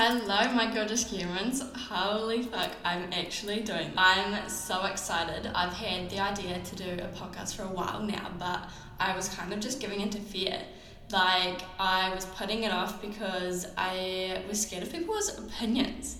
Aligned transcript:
Hello, 0.00 0.52
my 0.52 0.72
gorgeous 0.72 1.10
humans. 1.10 1.60
Holy 1.74 2.44
fuck, 2.44 2.70
I'm 2.84 3.12
actually 3.12 3.62
doing. 3.62 3.88
This. 3.88 3.96
I'm 3.96 4.48
so 4.48 4.84
excited. 4.84 5.50
I've 5.52 5.72
had 5.72 6.08
the 6.08 6.20
idea 6.20 6.60
to 6.60 6.76
do 6.76 7.02
a 7.02 7.08
podcast 7.08 7.56
for 7.56 7.64
a 7.64 7.66
while 7.66 8.00
now, 8.04 8.30
but 8.38 8.70
I 9.00 9.16
was 9.16 9.28
kind 9.28 9.52
of 9.52 9.58
just 9.58 9.80
giving 9.80 10.00
into 10.00 10.20
fear. 10.20 10.62
Like, 11.10 11.62
I 11.80 12.14
was 12.14 12.26
putting 12.26 12.62
it 12.62 12.70
off 12.70 13.02
because 13.02 13.66
I 13.76 14.40
was 14.48 14.62
scared 14.62 14.84
of 14.84 14.92
people's 14.92 15.36
opinions. 15.36 16.18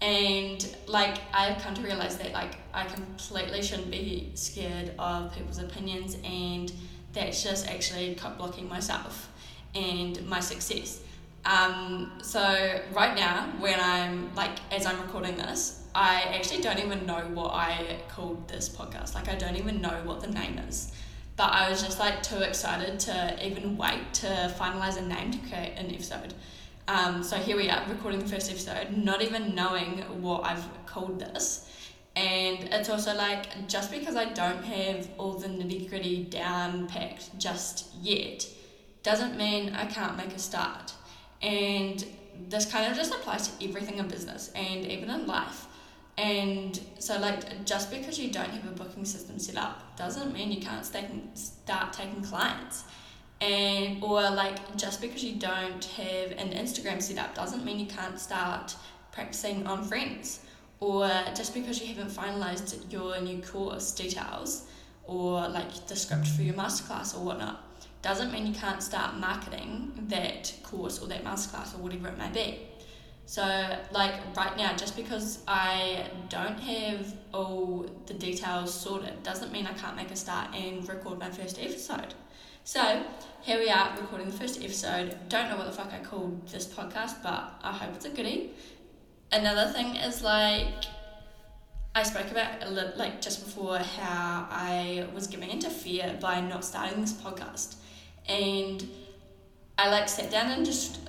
And, 0.00 0.68
like, 0.88 1.18
I've 1.32 1.62
come 1.62 1.74
to 1.74 1.82
realize 1.82 2.18
that, 2.18 2.32
like, 2.32 2.56
I 2.74 2.84
completely 2.86 3.62
shouldn't 3.62 3.92
be 3.92 4.32
scared 4.34 4.90
of 4.98 5.32
people's 5.32 5.60
opinions, 5.60 6.16
and 6.24 6.72
that's 7.12 7.44
just 7.44 7.68
actually 7.68 8.18
blocking 8.36 8.68
myself 8.68 9.30
and 9.76 10.20
my 10.26 10.40
success. 10.40 11.02
Um, 11.44 12.12
so 12.22 12.80
right 12.92 13.16
now, 13.16 13.52
when 13.58 13.78
I'm 13.80 14.34
like 14.34 14.58
as 14.70 14.86
I'm 14.86 15.00
recording 15.00 15.36
this, 15.36 15.84
I 15.94 16.22
actually 16.34 16.62
don't 16.62 16.78
even 16.78 17.06
know 17.06 17.20
what 17.34 17.52
I 17.52 18.00
called 18.08 18.46
this 18.48 18.68
podcast. 18.68 19.14
Like 19.14 19.28
I 19.28 19.34
don't 19.34 19.56
even 19.56 19.80
know 19.80 20.00
what 20.04 20.20
the 20.20 20.28
name 20.28 20.58
is. 20.58 20.92
But 21.36 21.52
I 21.52 21.70
was 21.70 21.82
just 21.82 21.98
like 21.98 22.22
too 22.22 22.40
excited 22.40 23.00
to 23.00 23.46
even 23.46 23.76
wait 23.76 24.12
to 24.14 24.54
finalize 24.58 24.98
a 24.98 25.02
name 25.02 25.30
to 25.30 25.38
create 25.38 25.72
an 25.76 25.90
episode. 25.90 26.34
Um, 26.86 27.22
so 27.22 27.36
here 27.36 27.56
we 27.56 27.70
are 27.70 27.82
recording 27.88 28.20
the 28.20 28.28
first 28.28 28.50
episode, 28.50 28.96
not 28.96 29.22
even 29.22 29.54
knowing 29.54 30.00
what 30.20 30.44
I've 30.44 30.68
called 30.86 31.20
this. 31.20 31.66
And 32.16 32.64
it's 32.64 32.90
also 32.90 33.14
like 33.14 33.68
just 33.68 33.90
because 33.90 34.16
I 34.16 34.26
don't 34.26 34.64
have 34.64 35.08
all 35.16 35.34
the 35.34 35.48
nitty 35.48 35.88
gritty 35.88 36.24
down 36.24 36.88
packed 36.88 37.38
just 37.38 37.94
yet, 38.02 38.46
doesn't 39.02 39.36
mean 39.36 39.74
I 39.74 39.86
can't 39.86 40.16
make 40.16 40.34
a 40.34 40.38
start. 40.38 40.92
And 41.42 42.04
this 42.48 42.66
kind 42.66 42.90
of 42.90 42.96
just 42.96 43.12
applies 43.12 43.48
to 43.48 43.68
everything 43.68 43.98
in 43.98 44.08
business 44.08 44.50
and 44.54 44.86
even 44.86 45.10
in 45.10 45.26
life. 45.26 45.66
And 46.18 46.78
so, 46.98 47.18
like, 47.18 47.64
just 47.64 47.90
because 47.90 48.18
you 48.18 48.30
don't 48.30 48.50
have 48.50 48.66
a 48.66 48.74
booking 48.74 49.04
system 49.04 49.38
set 49.38 49.56
up 49.56 49.96
doesn't 49.96 50.32
mean 50.32 50.52
you 50.52 50.60
can't 50.60 50.84
start 50.84 51.92
taking 51.92 52.22
clients. 52.22 52.84
And, 53.40 54.02
or 54.02 54.20
like, 54.30 54.76
just 54.76 55.00
because 55.00 55.24
you 55.24 55.36
don't 55.36 55.82
have 55.84 56.32
an 56.32 56.50
Instagram 56.50 57.00
set 57.00 57.18
up 57.18 57.34
doesn't 57.34 57.64
mean 57.64 57.78
you 57.78 57.86
can't 57.86 58.20
start 58.20 58.76
practicing 59.12 59.66
on 59.66 59.84
friends. 59.84 60.40
Or 60.78 61.08
just 61.34 61.54
because 61.54 61.80
you 61.80 61.94
haven't 61.94 62.10
finalized 62.10 62.90
your 62.92 63.20
new 63.20 63.40
course 63.42 63.92
details 63.92 64.66
or 65.04 65.48
like 65.48 65.86
the 65.88 65.96
script 65.96 66.28
for 66.28 66.42
your 66.42 66.54
masterclass 66.54 67.14
or 67.14 67.24
whatnot 67.24 67.69
doesn't 68.02 68.32
mean 68.32 68.46
you 68.46 68.54
can't 68.54 68.82
start 68.82 69.16
marketing 69.16 69.92
that 70.08 70.52
course 70.62 71.00
or 71.00 71.08
that 71.08 71.24
masterclass 71.24 71.74
or 71.74 71.78
whatever 71.78 72.08
it 72.08 72.18
may 72.18 72.30
be. 72.30 72.58
So, 73.26 73.44
like 73.92 74.14
right 74.36 74.56
now, 74.56 74.74
just 74.74 74.96
because 74.96 75.44
I 75.46 76.06
don't 76.28 76.58
have 76.58 77.14
all 77.32 77.86
the 78.06 78.14
details 78.14 78.74
sorted 78.74 79.22
doesn't 79.22 79.52
mean 79.52 79.66
I 79.66 79.72
can't 79.74 79.94
make 79.94 80.10
a 80.10 80.16
start 80.16 80.52
and 80.54 80.88
record 80.88 81.18
my 81.18 81.30
first 81.30 81.60
episode. 81.60 82.14
So, 82.64 83.04
here 83.42 83.58
we 83.58 83.68
are 83.70 83.96
recording 84.00 84.26
the 84.26 84.36
first 84.36 84.60
episode. 84.60 85.16
Don't 85.28 85.48
know 85.48 85.56
what 85.56 85.66
the 85.66 85.72
fuck 85.72 85.92
I 85.92 86.00
called 86.02 86.48
this 86.48 86.66
podcast, 86.66 87.22
but 87.22 87.54
I 87.62 87.72
hope 87.72 87.94
it's 87.94 88.04
a 88.06 88.10
goodie. 88.10 88.50
Another 89.30 89.70
thing 89.72 89.94
is 89.94 90.22
like, 90.22 90.84
I 91.94 92.02
spoke 92.02 92.30
about 92.30 92.96
like 92.96 93.20
just 93.20 93.44
before 93.44 93.78
how 93.78 94.48
I 94.50 95.06
was 95.14 95.26
giving 95.26 95.50
into 95.50 95.70
fear 95.70 96.16
by 96.20 96.40
not 96.40 96.64
starting 96.64 97.00
this 97.00 97.12
podcast 97.12 97.76
and 98.28 98.88
I 99.78 99.90
like 99.90 100.08
sat 100.08 100.30
down 100.30 100.50
and 100.50 100.64
just 100.64 101.00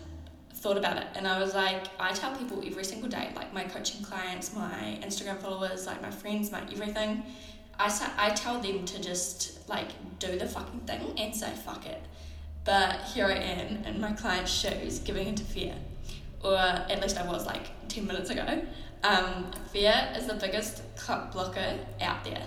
thought 0.55 0.77
about 0.77 0.97
it. 0.97 1.07
And 1.15 1.27
I 1.27 1.39
was 1.39 1.53
like 1.55 1.87
I 1.99 2.11
tell 2.13 2.35
people 2.35 2.63
every 2.65 2.83
single 2.83 3.09
day 3.09 3.31
like 3.35 3.53
my 3.53 3.63
coaching 3.63 4.03
clients 4.03 4.53
my 4.53 4.99
Instagram 5.03 5.37
followers 5.39 5.87
like 5.87 6.01
my 6.01 6.11
friends 6.11 6.51
my 6.51 6.61
everything 6.71 7.23
I, 7.79 7.87
sa- 7.87 8.11
I 8.17 8.29
tell 8.29 8.59
them 8.59 8.85
to 8.85 9.01
just 9.01 9.67
like 9.67 9.87
do 10.19 10.37
the 10.37 10.45
fucking 10.45 10.81
thing 10.81 11.13
and 11.17 11.35
say 11.35 11.51
fuck 11.51 11.85
it. 11.87 12.01
But 12.63 13.01
here 13.13 13.25
I 13.25 13.33
am 13.33 13.83
in 13.85 13.99
my 13.99 14.11
client's 14.11 14.51
shoes 14.51 14.99
giving 14.99 15.27
into 15.27 15.43
fear. 15.43 15.75
Or 16.43 16.57
at 16.57 17.01
least 17.01 17.17
I 17.17 17.25
was 17.27 17.45
like 17.45 17.87
10 17.89 18.05
minutes 18.05 18.29
ago. 18.29 18.61
Um, 19.03 19.51
fear 19.71 20.13
is 20.15 20.27
the 20.27 20.35
biggest 20.35 20.83
cut 20.95 21.31
blocker 21.31 21.79
out 22.01 22.23
there. 22.23 22.43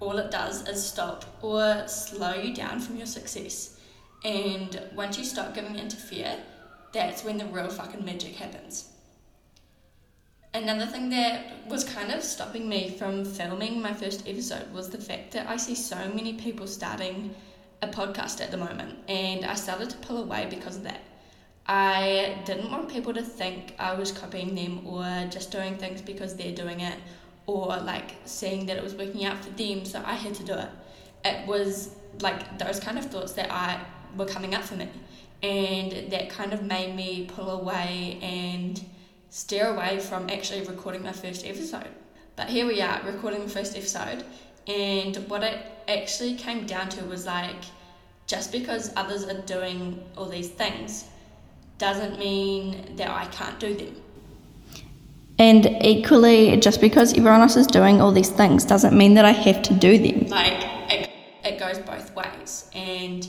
All 0.00 0.18
it 0.18 0.30
does 0.30 0.68
is 0.68 0.84
stop 0.84 1.24
or 1.40 1.88
slow 1.88 2.34
you 2.34 2.54
down 2.54 2.80
from 2.80 2.96
your 2.96 3.06
success 3.06 3.75
and 4.26 4.82
once 4.94 5.16
you 5.16 5.24
start 5.24 5.54
giving 5.54 5.78
into 5.78 5.96
fear, 5.96 6.36
that's 6.92 7.22
when 7.22 7.38
the 7.38 7.46
real 7.46 7.68
fucking 7.68 8.04
magic 8.04 8.34
happens. 8.34 8.90
Another 10.52 10.86
thing 10.86 11.10
that 11.10 11.68
was 11.68 11.84
kind 11.84 12.10
of 12.10 12.22
stopping 12.24 12.68
me 12.68 12.90
from 12.98 13.24
filming 13.24 13.80
my 13.80 13.92
first 13.92 14.26
episode 14.26 14.72
was 14.72 14.90
the 14.90 14.98
fact 14.98 15.30
that 15.32 15.48
I 15.48 15.56
see 15.56 15.76
so 15.76 15.96
many 16.12 16.32
people 16.32 16.66
starting 16.66 17.34
a 17.82 17.86
podcast 17.86 18.40
at 18.40 18.50
the 18.50 18.56
moment, 18.56 18.98
and 19.06 19.44
I 19.44 19.54
started 19.54 19.90
to 19.90 19.96
pull 19.98 20.22
away 20.22 20.48
because 20.50 20.76
of 20.76 20.82
that. 20.84 21.02
I 21.68 22.40
didn't 22.44 22.70
want 22.70 22.88
people 22.88 23.14
to 23.14 23.22
think 23.22 23.74
I 23.78 23.94
was 23.94 24.10
copying 24.10 24.54
them 24.56 24.86
or 24.86 25.04
just 25.30 25.52
doing 25.52 25.76
things 25.76 26.02
because 26.02 26.34
they're 26.34 26.54
doing 26.54 26.80
it 26.80 26.98
or 27.46 27.76
like 27.76 28.16
seeing 28.24 28.66
that 28.66 28.76
it 28.76 28.82
was 28.82 28.94
working 28.94 29.24
out 29.24 29.44
for 29.44 29.50
them, 29.50 29.84
so 29.84 30.02
I 30.04 30.14
had 30.14 30.34
to 30.34 30.42
do 30.42 30.54
it. 30.54 30.68
It 31.24 31.46
was 31.46 31.94
like 32.20 32.58
those 32.58 32.80
kind 32.80 32.98
of 32.98 33.04
thoughts 33.04 33.32
that 33.34 33.52
I 33.52 33.84
were 34.16 34.26
coming 34.26 34.54
up 34.54 34.62
for 34.62 34.76
me. 34.76 34.88
And 35.42 36.10
that 36.10 36.30
kind 36.30 36.52
of 36.52 36.62
made 36.62 36.94
me 36.94 37.28
pull 37.32 37.50
away 37.50 38.18
and 38.22 38.82
steer 39.30 39.68
away 39.68 39.98
from 39.98 40.30
actually 40.30 40.62
recording 40.66 41.02
my 41.02 41.12
first 41.12 41.46
episode. 41.46 41.88
But 42.36 42.48
here 42.48 42.66
we 42.66 42.80
are, 42.80 43.00
recording 43.04 43.42
the 43.42 43.48
first 43.48 43.76
episode. 43.76 44.24
And 44.66 45.16
what 45.28 45.42
it 45.42 45.58
actually 45.88 46.34
came 46.34 46.66
down 46.66 46.88
to 46.90 47.04
was 47.04 47.26
like, 47.26 47.64
just 48.26 48.50
because 48.50 48.92
others 48.96 49.24
are 49.24 49.40
doing 49.42 50.02
all 50.16 50.26
these 50.26 50.48
things 50.48 51.04
doesn't 51.78 52.18
mean 52.18 52.96
that 52.96 53.10
I 53.10 53.26
can't 53.26 53.58
do 53.60 53.74
them. 53.74 53.94
And 55.38 55.66
equally, 55.82 56.56
just 56.56 56.80
because 56.80 57.12
everyone 57.12 57.42
else 57.42 57.56
is 57.56 57.66
doing 57.66 58.00
all 58.00 58.10
these 58.10 58.30
things 58.30 58.64
doesn't 58.64 58.96
mean 58.96 59.14
that 59.14 59.26
I 59.26 59.32
have 59.32 59.62
to 59.62 59.74
do 59.74 59.98
them. 59.98 60.28
Like, 60.28 60.64
it, 60.90 61.10
it 61.44 61.58
goes 61.58 61.78
both 61.78 62.14
ways. 62.16 62.70
And 62.74 63.28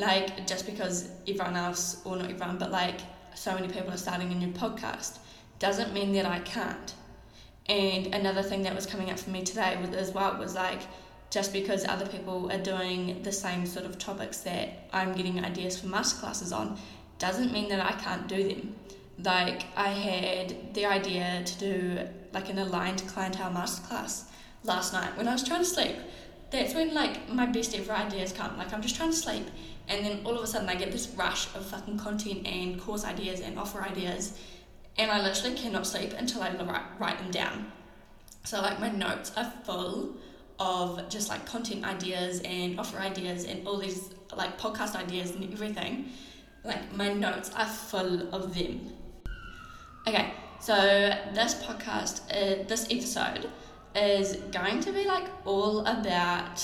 like 0.00 0.46
just 0.46 0.66
because 0.66 1.08
everyone 1.28 1.56
else 1.56 2.00
or 2.04 2.16
not 2.16 2.30
everyone 2.30 2.58
but 2.58 2.70
like 2.70 3.00
so 3.34 3.54
many 3.54 3.68
people 3.68 3.90
are 3.90 3.96
starting 3.96 4.32
a 4.32 4.34
new 4.34 4.52
podcast 4.52 5.18
doesn't 5.58 5.92
mean 5.92 6.12
that 6.12 6.26
I 6.26 6.40
can't. 6.40 6.94
And 7.68 8.12
another 8.14 8.42
thing 8.42 8.62
that 8.62 8.74
was 8.74 8.86
coming 8.86 9.10
up 9.10 9.18
for 9.18 9.30
me 9.30 9.42
today 9.42 9.78
was, 9.80 9.90
as 9.90 10.12
well 10.12 10.36
was 10.38 10.54
like 10.54 10.80
just 11.30 11.52
because 11.52 11.84
other 11.86 12.06
people 12.06 12.50
are 12.50 12.58
doing 12.58 13.22
the 13.22 13.30
same 13.30 13.64
sort 13.66 13.86
of 13.86 13.98
topics 13.98 14.38
that 14.38 14.88
I'm 14.92 15.12
getting 15.12 15.44
ideas 15.44 15.78
for 15.78 15.86
masterclasses 15.86 16.56
on 16.56 16.76
doesn't 17.18 17.52
mean 17.52 17.68
that 17.68 17.80
I 17.80 17.92
can't 17.92 18.26
do 18.26 18.42
them. 18.48 18.74
Like 19.22 19.66
I 19.76 19.88
had 19.88 20.74
the 20.74 20.86
idea 20.86 21.42
to 21.44 21.58
do 21.58 22.08
like 22.32 22.48
an 22.48 22.58
aligned 22.58 23.06
clientele 23.06 23.50
masterclass 23.52 24.24
last 24.64 24.92
night 24.92 25.16
when 25.16 25.28
I 25.28 25.32
was 25.32 25.46
trying 25.46 25.60
to 25.60 25.66
sleep. 25.66 25.96
That's 26.50 26.74
when 26.74 26.94
like 26.94 27.28
my 27.28 27.46
best 27.46 27.76
ever 27.76 27.92
ideas 27.92 28.32
come. 28.32 28.56
Like 28.56 28.72
I'm 28.72 28.82
just 28.82 28.96
trying 28.96 29.10
to 29.10 29.16
sleep 29.16 29.46
and 29.90 30.06
then 30.06 30.20
all 30.24 30.36
of 30.36 30.42
a 30.42 30.46
sudden 30.46 30.68
I 30.68 30.76
get 30.76 30.92
this 30.92 31.08
rush 31.08 31.54
of 31.54 31.66
fucking 31.66 31.98
content 31.98 32.46
and 32.46 32.80
course 32.80 33.04
ideas 33.04 33.40
and 33.40 33.58
offer 33.58 33.82
ideas 33.82 34.38
and 34.96 35.10
I 35.10 35.20
literally 35.20 35.56
cannot 35.56 35.86
sleep 35.86 36.14
until 36.16 36.42
I 36.42 36.54
write, 36.54 36.82
write 36.98 37.18
them 37.18 37.30
down. 37.30 37.72
So 38.44 38.60
like 38.60 38.80
my 38.80 38.90
notes 38.90 39.32
are 39.36 39.52
full 39.64 40.16
of 40.58 41.08
just 41.08 41.28
like 41.28 41.44
content 41.44 41.84
ideas 41.84 42.40
and 42.44 42.78
offer 42.78 42.98
ideas 42.98 43.44
and 43.44 43.66
all 43.66 43.78
these 43.78 44.10
like 44.36 44.58
podcast 44.58 44.94
ideas 44.94 45.32
and 45.32 45.52
everything. 45.52 46.10
Like 46.64 46.94
my 46.94 47.12
notes 47.12 47.50
are 47.54 47.66
full 47.66 48.34
of 48.34 48.54
them. 48.54 48.92
Okay 50.06 50.32
so 50.60 50.74
this 51.32 51.54
podcast 51.54 52.20
uh, 52.30 52.62
this 52.68 52.86
episode 52.90 53.48
is 53.96 54.36
going 54.52 54.80
to 54.80 54.92
be 54.92 55.04
like 55.04 55.24
all 55.46 55.80
about 55.86 56.62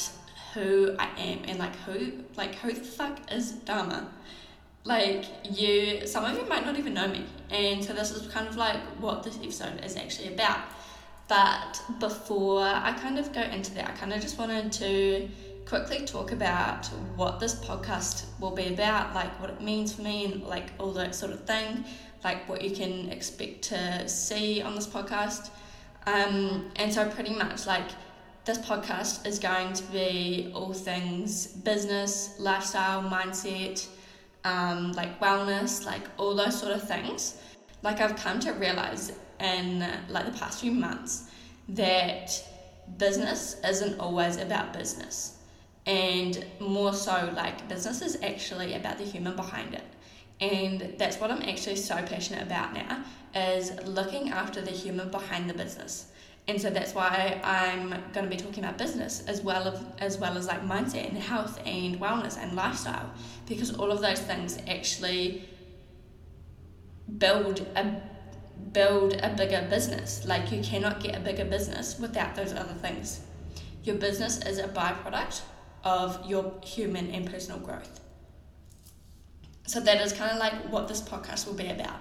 who 0.57 0.97
I 0.99 1.09
am 1.19 1.41
and 1.47 1.59
like 1.59 1.77
who 1.85 2.13
like 2.35 2.55
who 2.57 2.73
the 2.73 2.81
fuck 2.81 3.31
is 3.31 3.53
Dharma. 3.53 4.09
Like 4.85 5.27
you 5.45 6.07
some 6.07 6.25
of 6.25 6.37
you 6.37 6.49
might 6.49 6.65
not 6.65 6.79
even 6.79 6.95
know 6.95 7.09
me 7.09 7.27
and 7.51 7.85
so 7.85 7.93
this 7.93 8.11
is 8.11 8.27
kind 8.33 8.49
of 8.49 8.57
like 8.57 8.81
what 8.99 9.23
this 9.23 9.37
episode 9.37 9.85
is 9.85 9.97
actually 9.97 10.33
about. 10.33 10.61
But 11.29 11.83
before 12.01 12.63
I 12.63 12.93
kind 13.01 13.19
of 13.19 13.33
go 13.33 13.43
into 13.43 13.75
that, 13.75 13.91
I 13.91 13.93
kind 13.93 14.13
of 14.13 14.21
just 14.23 14.39
wanted 14.39 14.73
to 14.73 15.29
quickly 15.67 16.07
talk 16.07 16.33
about 16.33 16.87
what 17.17 17.41
this 17.41 17.57
podcast 17.57 18.25
will 18.41 18.53
be 18.53 18.69
about, 18.69 19.15
like 19.15 19.39
what 19.41 19.51
it 19.51 19.61
means 19.61 19.93
for 19.93 20.03
me 20.03 20.25
and 20.25 20.45
like 20.45 20.71
all 20.79 20.93
that 20.93 21.15
sort 21.15 21.33
of 21.33 21.45
thing, 21.45 21.85
like 22.25 22.49
what 22.49 22.63
you 22.63 22.71
can 22.71 23.11
expect 23.11 23.63
to 23.63 24.09
see 24.09 24.63
on 24.63 24.75
this 24.77 24.87
podcast. 24.87 25.51
Um, 26.07 26.71
and 26.77 26.95
so 26.95 27.09
pretty 27.11 27.35
much 27.35 27.67
like 27.67 27.91
this 28.47 28.59
podcast 28.59 29.27
is 29.27 29.41
going 29.41 29.73
to 29.73 29.83
be 29.91 30.53
all 30.55 30.73
things 30.73 31.49
business, 31.49 32.37
lifestyle, 32.39 33.03
mindset, 33.03 33.87
um, 34.45 34.93
like 34.93 35.19
wellness, 35.19 35.85
like 35.85 36.05
all 36.17 36.35
those 36.35 36.59
sort 36.59 36.73
of 36.73 36.83
things. 36.87 37.37
like 37.83 38.01
I've 38.01 38.17
come 38.17 38.39
to 38.41 38.53
realize 38.53 39.13
in 39.41 39.85
like 40.09 40.27
the 40.27 40.39
past 40.39 40.61
few 40.61 40.71
months 40.73 41.31
that 41.69 42.43
business 42.99 43.57
isn't 43.65 43.99
always 43.99 44.37
about 44.37 44.73
business 44.73 45.39
and 45.87 46.45
more 46.61 46.93
so 46.93 47.33
like 47.35 47.69
business 47.69 48.01
is 48.01 48.17
actually 48.23 48.75
about 48.75 48.97
the 48.99 49.05
human 49.05 49.35
behind 49.37 49.75
it 49.75 49.85
and 50.41 50.95
that's 50.99 51.19
what 51.21 51.31
i'm 51.31 51.43
actually 51.43 51.77
so 51.77 51.97
passionate 52.03 52.43
about 52.43 52.73
now 52.73 53.05
is 53.35 53.73
looking 53.85 54.31
after 54.31 54.61
the 54.61 54.71
human 54.71 55.11
behind 55.11 55.51
the 55.51 55.55
business 55.55 56.13
and 56.49 56.61
so 56.61 56.71
that's 56.71 56.95
why 56.95 57.41
i'm 57.43 57.91
going 58.13 58.25
to 58.25 58.29
be 58.29 58.37
talking 58.37 58.63
about 58.65 58.79
business 58.79 59.25
as 59.27 59.41
well 59.43 59.69
as, 59.69 59.83
as 59.99 60.19
well 60.19 60.37
as 60.37 60.47
like 60.47 60.63
mindset 60.63 61.09
and 61.09 61.19
health 61.19 61.61
and 61.67 61.99
wellness 62.01 62.39
and 62.39 62.55
lifestyle 62.55 63.11
because 63.47 63.75
all 63.77 63.91
of 63.91 64.01
those 64.01 64.21
things 64.21 64.59
actually 64.67 65.49
build 67.19 67.67
a 67.77 68.01
build 68.73 69.15
a 69.23 69.35
bigger 69.35 69.67
business. 69.71 70.27
Like 70.27 70.51
you 70.53 70.63
cannot 70.63 71.01
get 71.03 71.17
a 71.17 71.21
bigger 71.21 71.45
business 71.45 71.99
without 71.99 72.35
those 72.35 72.53
other 72.53 72.75
things. 72.75 73.21
Your 73.85 73.97
business 73.97 74.45
is 74.45 74.59
a 74.59 74.69
byproduct 74.69 75.43
of 75.85 76.29
your 76.29 76.53
human 76.63 77.11
and 77.11 77.31
personal 77.31 77.61
growth. 77.61 78.01
So 79.67 79.81
that 79.81 80.01
is 80.01 80.13
kind 80.13 80.33
of 80.33 80.39
like 80.39 80.55
what 80.71 80.89
this 80.89 81.01
podcast 81.01 81.47
will 81.47 81.55
be 81.55 81.69
about. 81.69 82.01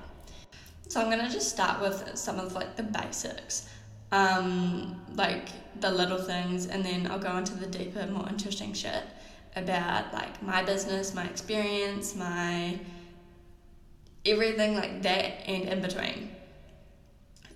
So 0.87 1.01
I'm 1.01 1.09
gonna 1.09 1.29
just 1.29 1.49
start 1.49 1.81
with 1.81 2.11
some 2.15 2.39
of 2.39 2.53
like 2.53 2.75
the 2.75 2.83
basics, 2.83 3.67
um, 4.11 5.01
like 5.15 5.49
the 5.81 5.91
little 5.91 6.17
things, 6.17 6.67
and 6.67 6.83
then 6.85 7.07
I'll 7.09 7.19
go 7.19 7.37
into 7.37 7.55
the 7.55 7.67
deeper, 7.67 8.05
more 8.07 8.27
interesting 8.29 8.73
shit 8.73 9.03
about 9.55 10.13
like 10.13 10.41
my 10.41 10.63
business, 10.63 11.13
my 11.13 11.25
experience, 11.25 12.15
my 12.15 12.79
everything 14.25 14.75
like 14.75 15.01
that, 15.03 15.47
and 15.47 15.69
in 15.69 15.81
between. 15.81 16.31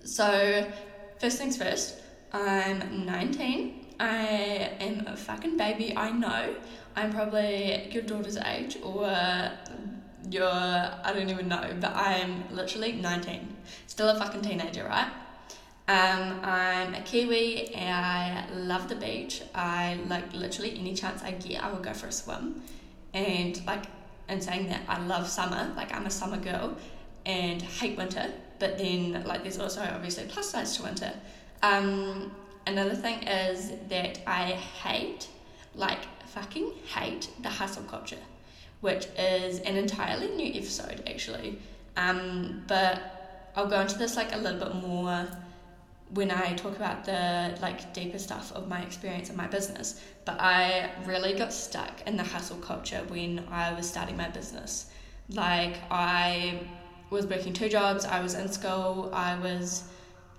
So, 0.04 0.70
first 1.18 1.38
things 1.38 1.56
first, 1.56 2.00
I'm 2.32 3.04
19. 3.06 3.86
I 4.00 4.76
am 4.80 5.06
a 5.06 5.16
fucking 5.16 5.56
baby, 5.56 5.94
I 5.96 6.10
know. 6.10 6.54
I'm 6.96 7.12
probably 7.12 7.90
your 7.92 8.02
daughter's 8.02 8.38
age 8.38 8.78
or 8.82 9.04
your, 10.30 10.50
I 10.50 11.12
don't 11.14 11.28
even 11.28 11.48
know, 11.48 11.76
but 11.80 11.94
I'm 11.94 12.44
literally 12.50 12.92
19. 12.92 13.56
Still 13.86 14.08
a 14.08 14.18
fucking 14.18 14.42
teenager, 14.42 14.84
right? 14.84 15.10
Um, 15.90 16.40
I'm 16.44 16.94
a 16.94 17.02
Kiwi 17.02 17.74
and 17.74 18.06
I 18.06 18.46
love 18.54 18.88
the 18.88 18.94
beach. 18.94 19.42
I 19.54 19.98
like 20.08 20.32
literally 20.32 20.78
any 20.78 20.94
chance 20.94 21.22
I 21.22 21.32
get, 21.32 21.62
I 21.62 21.70
will 21.70 21.80
go 21.80 21.92
for 21.92 22.06
a 22.06 22.12
swim. 22.12 22.62
And 23.12 23.64
like, 23.66 23.84
in 24.28 24.40
saying 24.40 24.68
that, 24.68 24.82
I 24.88 25.00
love 25.00 25.26
summer. 25.28 25.72
Like, 25.76 25.92
I'm 25.92 26.06
a 26.06 26.10
summer 26.10 26.36
girl 26.36 26.76
and 27.26 27.60
hate 27.60 27.98
winter 27.98 28.30
but 28.60 28.78
then 28.78 29.24
like 29.24 29.42
there's 29.42 29.58
also 29.58 29.80
obviously 29.80 30.24
plus 30.28 30.50
sides 30.50 30.76
to 30.76 30.84
winter. 30.84 31.12
Um, 31.62 32.30
another 32.66 32.94
thing 32.94 33.24
is 33.24 33.72
that 33.88 34.20
I 34.26 34.52
hate, 34.52 35.26
like 35.74 35.98
fucking 36.28 36.70
hate 36.94 37.28
the 37.42 37.48
hustle 37.48 37.82
culture, 37.84 38.22
which 38.82 39.08
is 39.18 39.58
an 39.60 39.76
entirely 39.76 40.28
new 40.28 40.54
episode 40.54 41.02
actually. 41.08 41.58
Um, 41.96 42.62
but 42.68 43.50
I'll 43.56 43.66
go 43.66 43.80
into 43.80 43.98
this 43.98 44.14
like 44.14 44.32
a 44.32 44.38
little 44.38 44.60
bit 44.60 44.74
more 44.76 45.26
when 46.14 46.30
I 46.30 46.54
talk 46.54 46.76
about 46.76 47.04
the 47.04 47.56
like 47.62 47.94
deeper 47.94 48.18
stuff 48.18 48.52
of 48.52 48.68
my 48.68 48.82
experience 48.82 49.28
and 49.28 49.36
my 49.36 49.46
business. 49.46 50.00
But 50.24 50.40
I 50.40 50.90
really 51.06 51.34
got 51.34 51.52
stuck 51.52 52.06
in 52.06 52.16
the 52.16 52.24
hustle 52.24 52.58
culture 52.58 53.02
when 53.08 53.44
I 53.50 53.72
was 53.72 53.88
starting 53.88 54.16
my 54.16 54.28
business. 54.28 54.86
Like 55.28 55.76
I 55.90 56.60
was 57.10 57.26
working 57.26 57.52
two 57.52 57.68
jobs, 57.68 58.04
I 58.04 58.20
was 58.20 58.34
in 58.34 58.50
school, 58.50 59.10
I 59.12 59.38
was 59.38 59.84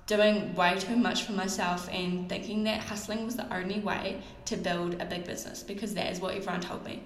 doing 0.08 0.54
way 0.56 0.78
too 0.78 0.98
much 0.98 1.24
for 1.24 1.32
myself 1.32 1.88
and 1.92 2.28
thinking 2.28 2.64
that 2.66 2.82
hustling 2.82 3.26
was 3.26 3.36
the 3.36 3.54
only 3.54 3.80
way 3.80 4.22
to 4.46 4.58
build 4.58 5.02
a 5.02 5.06
big 5.06 5.24
business 5.26 5.64
because 5.64 5.94
that 5.94 6.12
is 6.12 6.20
what 6.20 6.36
everyone 6.36 6.60
told 6.60 6.84
me. 6.84 7.04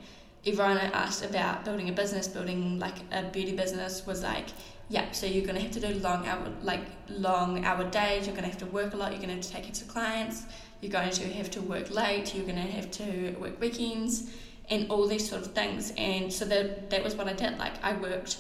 Everyone 0.48 0.78
I 0.78 0.86
asked 0.86 1.26
about 1.26 1.66
building 1.66 1.90
a 1.90 1.92
business, 1.92 2.28
building 2.28 2.78
like 2.78 2.94
a 3.12 3.24
beauty 3.24 3.56
business 3.56 4.06
was 4.06 4.22
like, 4.22 4.46
yeah, 4.90 5.12
so 5.12 5.26
you're 5.26 5.46
gonna 5.46 5.60
have 5.60 5.72
to 5.72 5.80
do 5.80 6.00
long 6.00 6.28
hour 6.28 6.52
like 6.62 6.82
long 7.10 7.66
hour 7.66 7.84
days, 7.90 8.28
you're 8.28 8.36
gonna 8.36 8.48
have 8.48 8.60
to 8.60 8.68
work 8.68 8.94
a 8.94 8.98
lot, 8.98 9.12
you're 9.12 9.22
gonna 9.22 9.34
have 9.34 9.42
to 9.42 9.52
take 9.52 9.68
it 9.68 9.74
to 9.76 9.86
clients, 9.86 10.44
you're 10.82 10.92
going 10.92 11.10
to 11.10 11.28
have 11.34 11.50
to 11.50 11.62
work 11.62 11.90
late, 11.90 12.36
you're 12.36 12.46
gonna 12.46 12.62
have 12.62 12.92
to 12.92 13.32
work 13.40 13.60
weekends 13.60 14.32
and 14.70 14.88
all 14.92 15.08
these 15.08 15.28
sort 15.28 15.42
of 15.42 15.54
things. 15.54 15.92
And 15.98 16.32
so 16.32 16.46
that 16.46 16.92
that 16.92 17.04
was 17.04 17.16
what 17.16 17.28
I 17.28 17.34
did. 17.34 17.58
Like 17.58 17.84
I 17.84 17.94
worked 17.94 18.38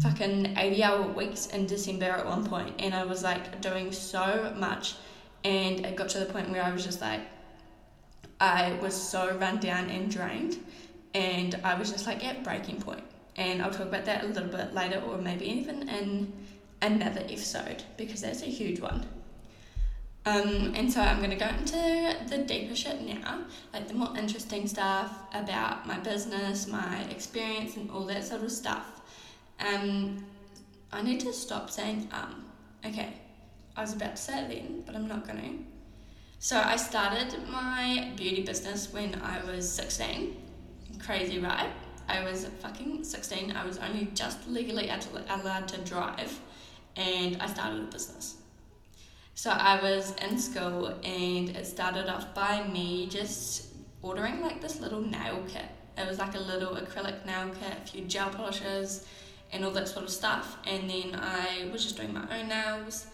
fucking 0.00 0.56
80 0.56 0.82
hour 0.82 1.02
weeks 1.02 1.48
in 1.48 1.66
December 1.66 2.06
at 2.06 2.24
one 2.24 2.46
point 2.46 2.74
and 2.78 2.94
I 2.94 3.04
was 3.04 3.22
like 3.22 3.60
doing 3.60 3.92
so 3.92 4.54
much 4.56 4.94
and 5.44 5.84
it 5.84 5.96
got 5.96 6.08
to 6.10 6.18
the 6.18 6.26
point 6.26 6.48
where 6.48 6.62
I 6.62 6.72
was 6.72 6.82
just 6.82 7.02
like 7.02 7.20
I 8.40 8.72
was 8.80 8.94
so 8.94 9.36
run 9.36 9.58
down 9.58 9.90
and 9.90 10.10
drained 10.10 10.58
and 11.16 11.58
I 11.64 11.74
was 11.74 11.90
just 11.90 12.06
like 12.06 12.22
at 12.22 12.44
breaking 12.44 12.82
point 12.82 13.02
and 13.36 13.62
I'll 13.62 13.70
talk 13.70 13.86
about 13.86 14.04
that 14.04 14.24
a 14.24 14.26
little 14.26 14.50
bit 14.50 14.74
later 14.74 15.00
or 15.00 15.16
maybe 15.16 15.46
even 15.46 15.88
in 15.88 16.30
another 16.82 17.20
episode 17.20 17.84
because 17.96 18.20
that's 18.20 18.42
a 18.42 18.46
huge 18.46 18.80
one. 18.80 19.06
Um, 20.26 20.74
and 20.74 20.92
so 20.92 21.00
I'm 21.00 21.18
going 21.18 21.30
to 21.30 21.36
go 21.36 21.46
into 21.46 22.16
the 22.28 22.38
deeper 22.38 22.74
shit 22.74 23.00
now, 23.00 23.44
like 23.72 23.88
the 23.88 23.94
more 23.94 24.14
interesting 24.18 24.66
stuff 24.66 25.10
about 25.32 25.86
my 25.86 25.98
business, 26.00 26.66
my 26.66 27.02
experience, 27.04 27.76
and 27.76 27.90
all 27.90 28.04
that 28.06 28.24
sort 28.24 28.42
of 28.42 28.50
stuff. 28.50 29.00
Um, 29.60 30.26
I 30.92 31.00
need 31.02 31.20
to 31.20 31.32
stop 31.32 31.70
saying 31.70 32.08
um. 32.12 32.44
Okay, 32.84 33.14
I 33.76 33.80
was 33.80 33.94
about 33.94 34.16
to 34.16 34.22
say 34.22 34.44
it 34.44 34.48
then, 34.48 34.82
but 34.84 34.96
I'm 34.96 35.06
not 35.06 35.26
going 35.26 35.40
to. 35.40 35.64
So 36.40 36.60
I 36.60 36.76
started 36.76 37.36
my 37.48 38.12
beauty 38.16 38.42
business 38.42 38.92
when 38.92 39.14
I 39.22 39.44
was 39.44 39.70
16. 39.70 40.45
Crazy, 40.98 41.38
right? 41.38 41.70
I 42.08 42.22
was 42.24 42.46
fucking 42.60 43.04
16. 43.04 43.52
I 43.52 43.64
was 43.64 43.78
only 43.78 44.08
just 44.14 44.48
legally 44.48 44.90
allowed 45.28 45.68
to 45.68 45.78
drive, 45.78 46.40
and 46.96 47.36
I 47.40 47.46
started 47.46 47.80
a 47.80 47.84
business. 47.84 48.36
So 49.34 49.50
I 49.50 49.80
was 49.82 50.14
in 50.22 50.38
school, 50.38 50.86
and 51.04 51.50
it 51.50 51.66
started 51.66 52.08
off 52.08 52.34
by 52.34 52.66
me 52.68 53.06
just 53.08 53.66
ordering 54.02 54.40
like 54.40 54.60
this 54.60 54.80
little 54.80 55.00
nail 55.00 55.42
kit. 55.48 55.66
It 55.98 56.08
was 56.08 56.18
like 56.18 56.34
a 56.34 56.40
little 56.40 56.76
acrylic 56.76 57.24
nail 57.26 57.50
kit, 57.50 57.76
a 57.82 57.86
few 57.86 58.04
gel 58.04 58.30
polishes, 58.30 59.06
and 59.52 59.64
all 59.64 59.70
that 59.72 59.88
sort 59.88 60.04
of 60.04 60.10
stuff. 60.10 60.56
And 60.66 60.88
then 60.88 61.14
I 61.14 61.68
was 61.72 61.82
just 61.82 61.96
doing 61.96 62.12
my 62.12 62.26
own 62.36 62.48
nails. 62.48 63.06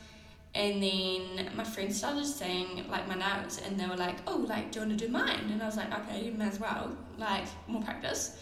And 0.54 0.82
then 0.82 1.50
my 1.56 1.64
friends 1.64 1.97
started 1.97 2.26
seeing 2.26 2.87
like 2.88 3.09
my 3.09 3.14
nails 3.14 3.61
and 3.64 3.80
they 3.80 3.87
were 3.87 3.97
like, 3.97 4.16
oh, 4.26 4.44
like, 4.49 4.71
do 4.71 4.80
you 4.80 4.87
want 4.87 4.99
to 4.99 5.06
do 5.06 5.11
mine? 5.11 5.50
And 5.50 5.62
I 5.62 5.66
was 5.66 5.76
like, 5.76 5.92
okay, 6.00 6.25
you 6.25 6.32
may 6.32 6.47
as 6.47 6.61
well, 6.61 6.94
like, 7.16 7.44
more 7.68 7.82
practice. 7.82 8.37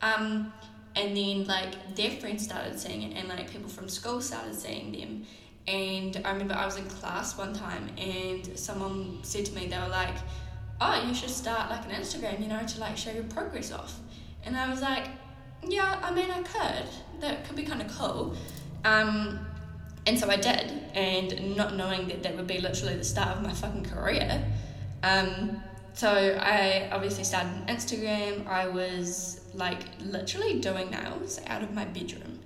Um, 0.00 0.52
and 0.94 1.16
then 1.16 1.44
like 1.44 1.94
their 1.94 2.10
friends 2.10 2.44
started 2.44 2.78
seeing 2.78 3.02
it 3.02 3.16
and 3.16 3.28
like 3.28 3.50
people 3.50 3.68
from 3.68 3.88
school 3.88 4.20
started 4.20 4.54
seeing 4.54 4.92
them. 4.92 5.26
And 5.68 6.20
I 6.24 6.32
remember 6.32 6.54
I 6.54 6.64
was 6.64 6.76
in 6.76 6.86
class 6.86 7.36
one 7.36 7.52
time 7.52 7.90
and 7.98 8.58
someone 8.58 9.18
said 9.22 9.44
to 9.46 9.52
me, 9.52 9.66
they 9.66 9.78
were 9.78 9.88
like, 9.88 10.14
oh, 10.80 11.04
you 11.06 11.14
should 11.14 11.30
start 11.30 11.70
like 11.70 11.84
an 11.84 11.90
Instagram, 11.90 12.40
you 12.40 12.48
know, 12.48 12.64
to 12.64 12.80
like 12.80 12.96
show 12.96 13.10
your 13.10 13.24
progress 13.24 13.72
off. 13.72 13.98
And 14.44 14.56
I 14.56 14.70
was 14.70 14.80
like, 14.80 15.08
yeah, 15.66 16.00
I 16.02 16.14
mean, 16.14 16.30
I 16.30 16.42
could. 16.42 17.20
That 17.20 17.44
could 17.46 17.56
be 17.56 17.64
kind 17.64 17.82
of 17.82 17.88
cool. 17.88 18.36
Um, 18.84 19.40
and 20.06 20.18
so 20.18 20.30
I 20.30 20.36
did, 20.36 20.72
and 20.94 21.56
not 21.56 21.74
knowing 21.74 22.08
that 22.08 22.22
that 22.22 22.36
would 22.36 22.46
be 22.46 22.58
literally 22.58 22.96
the 22.96 23.04
start 23.04 23.36
of 23.36 23.42
my 23.42 23.52
fucking 23.52 23.84
career. 23.84 24.44
Um, 25.02 25.62
so 25.94 26.38
I 26.40 26.88
obviously 26.92 27.24
started 27.24 27.50
an 27.50 27.66
Instagram. 27.74 28.46
I 28.46 28.68
was 28.68 29.40
like 29.54 29.80
literally 30.00 30.60
doing 30.60 30.90
nails 30.90 31.40
out 31.46 31.62
of 31.62 31.72
my 31.72 31.84
bedroom. 31.84 32.38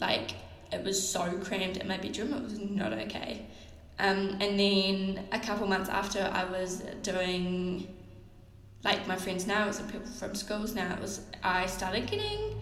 Like 0.00 0.32
it 0.72 0.84
was 0.84 1.06
so 1.06 1.38
crammed 1.38 1.76
in 1.76 1.88
my 1.88 1.98
bedroom, 1.98 2.32
it 2.32 2.42
was 2.42 2.58
not 2.58 2.92
okay. 2.92 3.46
Um, 3.98 4.38
and 4.40 4.58
then 4.58 5.24
a 5.30 5.38
couple 5.38 5.66
months 5.68 5.88
after, 5.88 6.28
I 6.32 6.44
was 6.44 6.80
doing 7.02 7.86
like 8.82 9.06
my 9.06 9.16
friends 9.16 9.46
now, 9.46 9.68
and 9.68 9.92
people 9.92 10.06
from 10.06 10.34
schools 10.34 10.74
now, 10.74 10.98
I 11.42 11.66
started 11.66 12.06
getting 12.06 12.53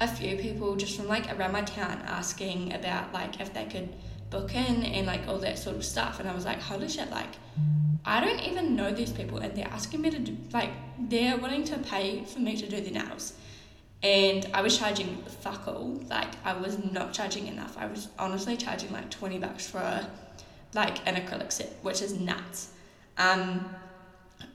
a 0.00 0.08
few 0.08 0.36
people 0.36 0.76
just 0.76 0.96
from 0.96 1.08
like 1.08 1.32
around 1.36 1.52
my 1.52 1.62
town 1.62 2.02
asking 2.06 2.72
about 2.74 3.12
like 3.12 3.40
if 3.40 3.52
they 3.54 3.64
could 3.64 3.88
book 4.28 4.54
in 4.54 4.82
and 4.82 5.06
like 5.06 5.26
all 5.26 5.38
that 5.38 5.58
sort 5.58 5.76
of 5.76 5.84
stuff. 5.84 6.20
And 6.20 6.28
I 6.28 6.34
was 6.34 6.44
like 6.44 6.60
holy 6.60 6.88
shit 6.88 7.10
like 7.10 7.34
I 8.04 8.20
don't 8.20 8.40
even 8.40 8.76
know 8.76 8.92
these 8.92 9.12
people 9.12 9.38
and 9.38 9.56
they're 9.56 9.68
asking 9.68 10.02
me 10.02 10.10
to 10.10 10.18
do 10.18 10.36
like 10.52 10.70
they're 10.98 11.36
willing 11.38 11.64
to 11.64 11.78
pay 11.78 12.24
for 12.24 12.40
me 12.40 12.56
to 12.56 12.68
do 12.68 12.80
their 12.80 13.02
nails. 13.04 13.34
And 14.02 14.46
I 14.52 14.60
was 14.60 14.78
charging 14.78 15.22
fuck 15.40 15.66
all. 15.66 16.00
Like 16.10 16.34
I 16.44 16.52
was 16.52 16.78
not 16.92 17.12
charging 17.12 17.46
enough. 17.46 17.76
I 17.78 17.86
was 17.86 18.08
honestly 18.18 18.56
charging 18.56 18.92
like 18.92 19.10
20 19.10 19.38
bucks 19.38 19.66
for 19.66 19.78
a, 19.78 20.08
like 20.74 21.06
an 21.08 21.16
acrylic 21.16 21.52
set 21.52 21.72
which 21.82 22.02
is 22.02 22.18
nuts. 22.20 22.72
Um 23.16 23.64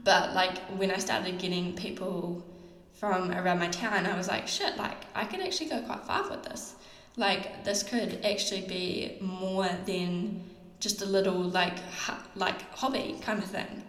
but 0.04 0.34
like 0.34 0.60
when 0.78 0.92
I 0.92 0.98
started 0.98 1.40
getting 1.40 1.76
people 1.76 2.46
from 3.02 3.32
around 3.32 3.58
my 3.58 3.68
town, 3.70 4.06
I 4.06 4.16
was 4.16 4.28
like, 4.28 4.48
shit, 4.48 4.78
like 4.78 4.96
I 5.16 5.26
could 5.26 5.40
actually 5.40 5.70
go 5.70 5.82
quite 5.82 6.04
far 6.04 6.30
with 6.30 6.44
this. 6.44 6.76
Like 7.18 7.64
this 7.64 7.82
could 7.82 8.24
actually 8.24 8.62
be 8.62 9.18
more 9.20 9.68
than 9.88 10.44
just 10.80 11.02
a 11.02 11.06
little 11.08 11.42
like 11.42 11.80
ha- 11.80 12.24
like 12.36 12.62
hobby 12.76 13.18
kind 13.22 13.40
of 13.40 13.46
thing. 13.46 13.82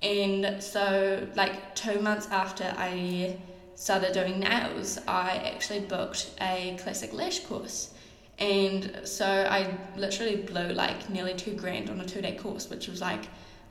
And 0.00 0.62
so 0.62 1.28
like 1.36 1.74
2 1.74 2.00
months 2.00 2.26
after 2.28 2.74
I 2.78 3.36
started 3.74 4.12
doing 4.14 4.40
nails, 4.40 4.98
I 5.06 5.42
actually 5.52 5.80
booked 5.80 6.30
a 6.40 6.74
classic 6.80 7.12
lash 7.12 7.40
course. 7.40 7.92
And 8.38 9.00
so 9.04 9.26
I 9.26 9.76
literally 9.94 10.36
blew 10.36 10.68
like 10.68 11.10
nearly 11.10 11.34
two 11.34 11.52
grand 11.52 11.90
on 11.90 12.00
a 12.00 12.06
two 12.06 12.22
day 12.22 12.34
course, 12.34 12.70
which 12.70 12.88
was 12.88 13.02
like 13.02 13.24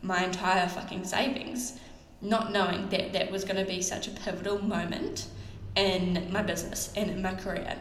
my 0.03 0.23
entire 0.23 0.67
fucking 0.69 1.05
savings, 1.05 1.79
not 2.23 2.51
knowing 2.51 2.89
that 2.89 3.13
that 3.13 3.29
was 3.31 3.43
going 3.43 3.57
to 3.57 3.65
be 3.65 3.81
such 3.81 4.07
a 4.07 4.11
pivotal 4.11 4.63
moment 4.63 5.27
in 5.75 6.31
my 6.31 6.41
business 6.41 6.91
and 6.95 7.11
in 7.11 7.21
my 7.21 7.35
career. 7.35 7.77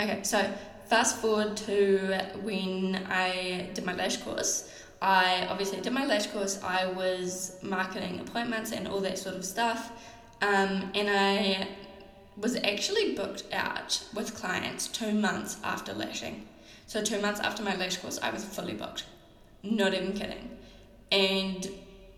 Okay, 0.00 0.22
so 0.22 0.52
fast 0.86 1.18
forward 1.18 1.56
to 1.56 2.18
when 2.42 3.06
I 3.08 3.70
did 3.72 3.84
my 3.84 3.94
lash 3.94 4.18
course. 4.18 4.70
I 5.00 5.46
obviously 5.48 5.80
did 5.80 5.92
my 5.92 6.06
lash 6.06 6.26
course, 6.28 6.62
I 6.62 6.86
was 6.86 7.58
marketing 7.62 8.20
appointments 8.20 8.72
and 8.72 8.88
all 8.88 9.00
that 9.00 9.18
sort 9.18 9.36
of 9.36 9.44
stuff. 9.44 9.92
Um, 10.42 10.90
and 10.94 11.08
I 11.08 11.68
was 12.36 12.56
actually 12.56 13.14
booked 13.14 13.44
out 13.52 14.02
with 14.14 14.34
clients 14.34 14.88
two 14.88 15.12
months 15.12 15.58
after 15.62 15.92
lashing. 15.92 16.46
So, 16.86 17.02
two 17.02 17.20
months 17.20 17.40
after 17.40 17.62
my 17.62 17.76
lash 17.76 17.96
course, 17.98 18.18
I 18.22 18.30
was 18.30 18.44
fully 18.44 18.74
booked. 18.74 19.04
Not 19.62 19.94
even 19.94 20.12
kidding. 20.12 20.58
And 21.10 21.70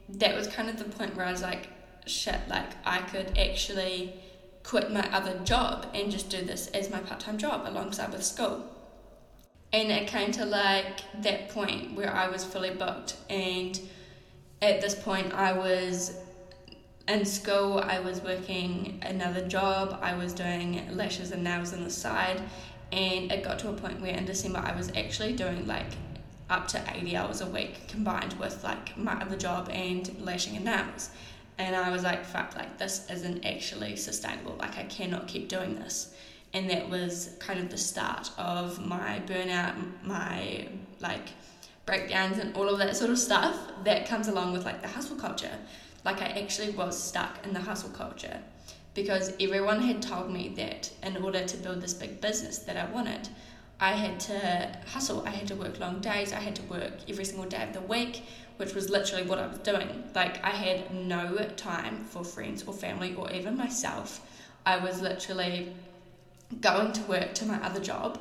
that 0.09 0.37
was 0.37 0.47
kind 0.49 0.69
of 0.69 0.79
the 0.79 0.85
point 0.85 1.17
where 1.17 1.27
I 1.27 1.31
was 1.31 1.43
like, 1.43 1.69
shit, 2.07 2.41
like 2.49 2.71
I 2.85 2.99
could 2.99 3.37
actually 3.37 4.15
quit 4.63 4.93
my 4.93 5.09
other 5.13 5.39
job 5.45 5.87
and 5.95 6.11
just 6.11 6.29
do 6.29 6.43
this 6.43 6.69
as 6.69 6.91
my 6.91 6.99
part 6.99 7.21
time 7.21 7.39
job 7.39 7.67
alongside 7.67 8.13
with 8.13 8.25
school. 8.25 8.65
And 9.73 9.91
it 9.91 10.07
came 10.07 10.33
to 10.33 10.45
like 10.45 11.01
that 11.23 11.49
point 11.51 11.95
where 11.95 12.13
I 12.13 12.29
was 12.29 12.45
fully 12.45 12.71
booked, 12.71 13.17
and 13.29 13.79
at 14.63 14.81
this 14.81 14.95
point, 14.95 15.35
I 15.35 15.53
was 15.53 16.17
in 17.09 17.25
school, 17.25 17.79
I 17.79 18.01
was 18.01 18.21
working 18.21 19.01
another 19.05 19.47
job, 19.47 19.99
I 20.03 20.15
was 20.15 20.33
doing 20.33 20.89
lashes 20.97 21.31
and 21.31 21.45
nails 21.45 21.73
on 21.73 21.85
the 21.85 21.91
side, 21.91 22.41
and 22.91 23.31
it 23.31 23.45
got 23.45 23.59
to 23.61 23.69
a 23.69 23.73
point 23.73 24.01
where 24.01 24.15
in 24.15 24.25
December 24.25 24.61
I 24.65 24.75
was 24.75 24.91
actually 24.97 25.35
doing 25.35 25.67
like 25.67 25.93
up 26.49 26.69
to 26.69 26.83
80 26.95 27.17
hours 27.17 27.41
a 27.41 27.47
week 27.47 27.89
combined 27.89 28.35
with 28.35 28.63
like 28.63 28.97
my 28.97 29.13
other 29.21 29.37
job 29.37 29.69
and 29.71 30.15
lashing 30.21 30.57
and 30.57 30.65
nails. 30.65 31.11
And 31.59 31.75
I 31.75 31.91
was 31.91 32.03
like, 32.03 32.25
fuck, 32.25 32.57
like 32.57 32.79
this 32.79 33.11
isn't 33.11 33.45
actually 33.45 33.97
sustainable. 33.97 34.57
Like 34.59 34.79
I 34.79 34.85
cannot 34.85 35.27
keep 35.27 35.49
doing 35.49 35.75
this. 35.77 36.15
And 36.53 36.71
that 36.71 36.89
was 36.89 37.37
kind 37.41 37.59
of 37.59 37.71
the 37.71 37.79
start 37.79 38.31
of 38.39 38.85
my 38.85 39.21
burnout, 39.27 39.75
my 40.05 40.69
like 41.01 41.31
breakdowns, 41.85 42.39
and 42.39 42.57
all 42.57 42.69
of 42.69 42.79
that 42.79 42.97
sort 42.97 43.11
of 43.11 43.19
stuff 43.19 43.59
that 43.85 44.07
comes 44.07 44.29
along 44.29 44.53
with 44.53 44.65
like 44.65 44.83
the 44.83 44.89
hustle 44.89 45.17
culture 45.17 45.59
like 46.07 46.23
I 46.23 46.27
actually 46.27 46.71
was 46.71 46.97
stuck 46.97 47.45
in 47.45 47.53
the 47.53 47.61
hustle 47.61 47.91
culture 47.91 48.41
because 48.95 49.33
everyone 49.41 49.83
had 49.83 50.01
told 50.01 50.31
me 50.31 50.55
that 50.57 50.89
in 51.03 51.17
order 51.17 51.45
to 51.45 51.57
build 51.57 51.81
this 51.81 51.93
big 51.95 52.21
business 52.21 52.59
that 52.61 52.77
I 52.77 52.87
wanted, 52.93 53.29
I 53.79 53.93
had 53.93 54.19
to 54.21 54.79
hustle. 54.87 55.23
I 55.27 55.31
had 55.31 55.49
to 55.49 55.55
work 55.55 55.79
long 55.79 56.01
days. 56.01 56.33
I 56.33 56.41
had 56.41 56.57
to 56.57 56.63
work 56.63 56.93
every 57.09 57.25
single 57.25 57.49
day 57.49 57.63
of 57.63 57.75
the 57.75 57.83
week, 57.83 58.23
which 58.57 58.75
was 58.75 58.89
literally 58.89 59.27
what 59.27 59.39
I 59.39 59.47
was 59.47 59.59
doing. 59.59 60.05
Like, 60.15 60.43
I 60.43 60.51
had 60.51 60.95
no 60.95 61.37
time 61.57 62.05
for 62.05 62.25
friends 62.25 62.65
or 62.67 62.73
family 62.73 63.15
or 63.15 63.31
even 63.31 63.57
myself. 63.57 64.21
I 64.65 64.79
was 64.79 65.03
literally 65.03 65.75
going 66.61 66.93
to 66.93 67.03
work 67.03 67.35
to 67.35 67.45
my 67.45 67.63
other 67.63 67.81
job, 67.81 68.19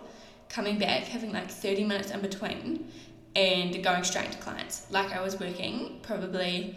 coming 0.50 0.78
back, 0.78 1.04
having 1.04 1.32
like 1.32 1.50
30 1.50 1.86
minutes 1.86 2.12
in 2.12 2.20
between, 2.20 2.92
and 3.36 3.82
going 3.82 4.04
straight 4.04 4.32
to 4.34 4.38
clients. 4.40 4.88
Like, 4.92 5.14
I 5.14 5.22
was 5.22 5.40
working 5.40 6.00
probably 6.02 6.76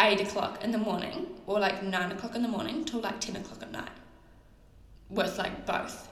eight 0.00 0.20
o'clock 0.20 0.64
in 0.64 0.72
the 0.72 0.78
morning 0.78 1.26
or 1.46 1.58
like 1.60 1.82
nine 1.82 2.12
o'clock 2.12 2.34
in 2.34 2.42
the 2.42 2.48
morning 2.48 2.84
till 2.84 3.00
like 3.00 3.20
10 3.20 3.36
o'clock 3.36 3.62
at 3.62 3.72
night 3.72 3.90
with 5.10 5.38
like 5.38 5.66
both. 5.66 6.08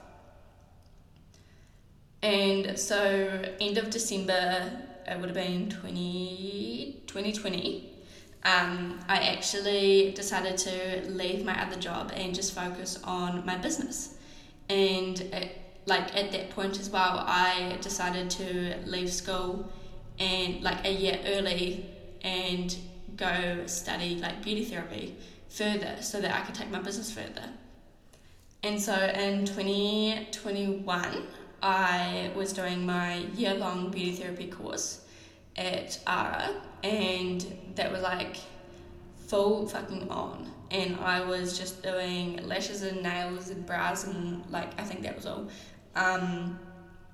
And 2.27 2.77
so, 2.77 3.41
end 3.61 3.77
of 3.77 3.89
December, 3.89 4.69
it 5.07 5.17
would 5.17 5.29
have 5.29 5.33
been 5.33 5.69
20, 5.69 7.03
2020. 7.07 7.89
Um, 8.43 8.99
I 9.07 9.29
actually 9.29 10.11
decided 10.11 10.57
to 10.57 11.09
leave 11.09 11.45
my 11.45 11.57
other 11.65 11.77
job 11.77 12.11
and 12.13 12.35
just 12.35 12.53
focus 12.53 12.99
on 13.05 13.45
my 13.45 13.55
business. 13.55 14.17
And 14.67 15.17
it, 15.21 15.57
like 15.85 16.13
at 16.17 16.33
that 16.33 16.49
point 16.49 16.81
as 16.81 16.89
well, 16.89 17.23
I 17.25 17.77
decided 17.79 18.29
to 18.31 18.75
leave 18.85 19.13
school 19.13 19.71
and 20.19 20.61
like 20.61 20.85
a 20.85 20.91
year 20.91 21.21
early 21.27 21.85
and 22.23 22.75
go 23.15 23.65
study 23.67 24.15
like 24.15 24.43
beauty 24.43 24.65
therapy 24.65 25.15
further 25.47 25.95
so 26.01 26.19
that 26.19 26.35
I 26.35 26.41
could 26.41 26.55
take 26.55 26.71
my 26.71 26.79
business 26.79 27.09
further. 27.09 27.51
And 28.63 28.81
so 28.81 28.93
in 28.93 29.45
2021, 29.45 31.23
I 31.61 32.31
was 32.35 32.53
doing 32.53 32.85
my 32.85 33.17
year 33.35 33.53
long 33.55 33.89
beauty 33.89 34.13
therapy 34.13 34.47
course 34.47 35.01
at 35.55 35.99
ARA, 36.05 36.61
and 36.83 37.45
that 37.75 37.91
was 37.91 38.01
like 38.01 38.37
full 39.27 39.67
fucking 39.67 40.09
on. 40.09 40.51
And 40.69 40.97
I 40.97 41.23
was 41.23 41.57
just 41.57 41.81
doing 41.81 42.45
lashes 42.47 42.81
and 42.83 43.01
nails 43.01 43.49
and 43.49 43.65
brows, 43.65 44.03
and 44.03 44.43
like 44.51 44.79
I 44.79 44.83
think 44.83 45.01
that 45.03 45.15
was 45.15 45.25
all. 45.25 45.47
Um, 45.95 46.59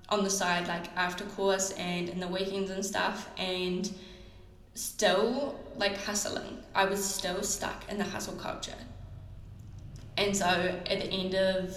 on 0.10 0.24
the 0.24 0.30
side, 0.30 0.68
like 0.68 0.96
after 0.98 1.24
course 1.24 1.72
and 1.72 2.10
in 2.10 2.20
the 2.20 2.28
weekends 2.28 2.70
and 2.70 2.86
stuff, 2.86 3.30
and 3.38 3.90
still 4.76 5.60
like 5.78 5.98
hustling. 5.98 6.60
I 6.76 6.86
was 6.86 7.04
still 7.04 7.44
stuck 7.44 7.90
in 7.90 7.98
the 7.98 8.04
hustle 8.04 8.36
culture. 8.36 8.76
And 10.18 10.36
so 10.36 10.46
at 10.46 10.86
the 10.86 11.06
end 11.06 11.36
of 11.36 11.76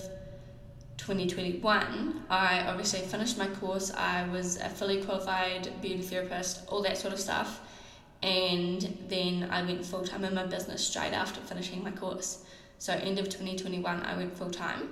2021, 0.96 2.24
I 2.30 2.66
obviously 2.66 3.00
finished 3.00 3.38
my 3.38 3.48
course. 3.48 3.92
I 3.92 4.28
was 4.28 4.56
a 4.56 4.68
fully 4.68 5.02
qualified 5.02 5.70
beauty 5.80 6.02
therapist, 6.02 6.66
all 6.68 6.82
that 6.82 6.98
sort 6.98 7.12
of 7.12 7.20
stuff. 7.20 7.60
And 8.22 8.98
then 9.08 9.48
I 9.50 9.62
went 9.62 9.84
full 9.84 10.04
time 10.04 10.24
in 10.24 10.34
my 10.34 10.46
business 10.46 10.86
straight 10.86 11.12
after 11.12 11.40
finishing 11.40 11.84
my 11.84 11.90
course. 11.90 12.44
So, 12.78 12.92
end 12.92 13.18
of 13.18 13.26
2021, 13.26 14.02
I 14.02 14.16
went 14.16 14.36
full 14.36 14.50
time. 14.50 14.90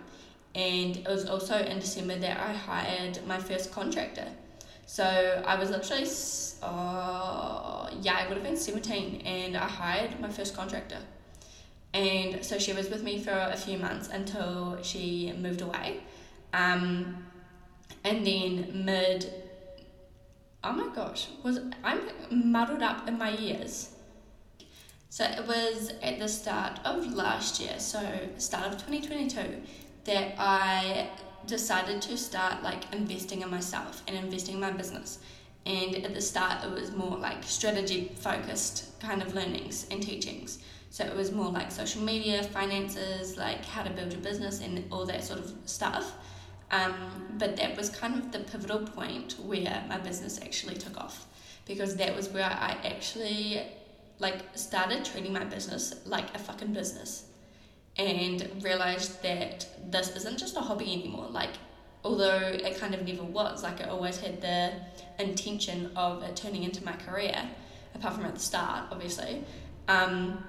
And 0.54 0.96
it 0.96 1.08
was 1.08 1.26
also 1.26 1.58
in 1.58 1.80
December 1.80 2.16
that 2.18 2.38
I 2.38 2.52
hired 2.52 3.26
my 3.26 3.38
first 3.38 3.72
contractor. 3.72 4.28
So 4.86 5.42
I 5.46 5.58
was 5.58 5.70
literally, 5.70 6.06
uh, 6.62 7.90
yeah, 8.02 8.18
I 8.20 8.28
would 8.28 8.36
have 8.36 8.44
been 8.44 8.56
17 8.56 9.22
and 9.22 9.56
I 9.56 9.66
hired 9.66 10.20
my 10.20 10.28
first 10.28 10.54
contractor. 10.54 10.98
And 11.94 12.44
so 12.44 12.58
she 12.58 12.72
was 12.72 12.90
with 12.90 13.04
me 13.04 13.20
for 13.20 13.30
a 13.30 13.56
few 13.56 13.78
months 13.78 14.08
until 14.08 14.78
she 14.82 15.32
moved 15.38 15.62
away. 15.62 16.00
Um, 16.52 17.24
and 18.02 18.26
then 18.26 18.84
mid, 18.84 19.32
oh 20.64 20.72
my 20.72 20.94
gosh, 20.94 21.28
was 21.44 21.60
I'm 21.84 22.00
muddled 22.30 22.82
up 22.82 23.08
in 23.08 23.16
my 23.16 23.30
years. 23.30 23.90
So 25.08 25.24
it 25.24 25.46
was 25.46 25.92
at 26.02 26.18
the 26.18 26.26
start 26.26 26.80
of 26.84 27.12
last 27.12 27.60
year, 27.60 27.78
so 27.78 28.00
start 28.38 28.66
of 28.66 28.72
2022, 28.72 29.62
that 30.06 30.34
I 30.36 31.08
decided 31.46 32.02
to 32.02 32.16
start 32.16 32.64
like 32.64 32.92
investing 32.92 33.42
in 33.42 33.50
myself 33.50 34.02
and 34.08 34.16
investing 34.16 34.54
in 34.54 34.60
my 34.60 34.72
business. 34.72 35.20
And 35.66 35.94
at 36.04 36.14
the 36.14 36.20
start, 36.20 36.64
it 36.64 36.72
was 36.72 36.90
more 36.90 37.16
like 37.16 37.44
strategy 37.44 38.12
focused 38.16 38.98
kind 39.00 39.22
of 39.22 39.34
learnings 39.34 39.86
and 39.90 40.02
teachings. 40.02 40.58
So 40.94 41.04
it 41.04 41.16
was 41.16 41.32
more 41.32 41.50
like 41.50 41.72
social 41.72 42.02
media, 42.02 42.44
finances, 42.44 43.36
like 43.36 43.64
how 43.64 43.82
to 43.82 43.90
build 43.90 44.12
your 44.12 44.20
business, 44.20 44.60
and 44.60 44.84
all 44.92 45.04
that 45.06 45.24
sort 45.24 45.40
of 45.40 45.52
stuff. 45.64 46.12
Um, 46.70 46.94
but 47.36 47.56
that 47.56 47.76
was 47.76 47.90
kind 47.90 48.14
of 48.14 48.30
the 48.30 48.38
pivotal 48.38 48.78
point 48.86 49.34
where 49.44 49.84
my 49.88 49.98
business 49.98 50.40
actually 50.40 50.76
took 50.76 50.96
off 50.96 51.26
because 51.66 51.96
that 51.96 52.14
was 52.14 52.28
where 52.28 52.44
I 52.44 52.78
actually 52.84 53.60
like 54.20 54.56
started 54.56 55.04
treating 55.04 55.32
my 55.32 55.42
business 55.42 55.96
like 56.06 56.32
a 56.32 56.38
fucking 56.38 56.72
business 56.72 57.24
and 57.96 58.48
realized 58.62 59.20
that 59.24 59.66
this 59.90 60.14
isn't 60.14 60.38
just 60.38 60.56
a 60.56 60.60
hobby 60.60 60.92
anymore. 60.92 61.26
Like, 61.28 61.54
although 62.04 62.38
it 62.38 62.78
kind 62.78 62.94
of 62.94 63.04
never 63.04 63.24
was, 63.24 63.64
like, 63.64 63.80
I 63.80 63.88
always 63.88 64.20
had 64.20 64.40
the 64.40 64.70
intention 65.18 65.90
of 65.96 66.22
it 66.22 66.36
turning 66.36 66.62
into 66.62 66.84
my 66.84 66.92
career, 66.92 67.36
apart 67.96 68.14
from 68.14 68.26
at 68.26 68.34
the 68.34 68.40
start, 68.40 68.84
obviously. 68.92 69.42
Um, 69.88 70.44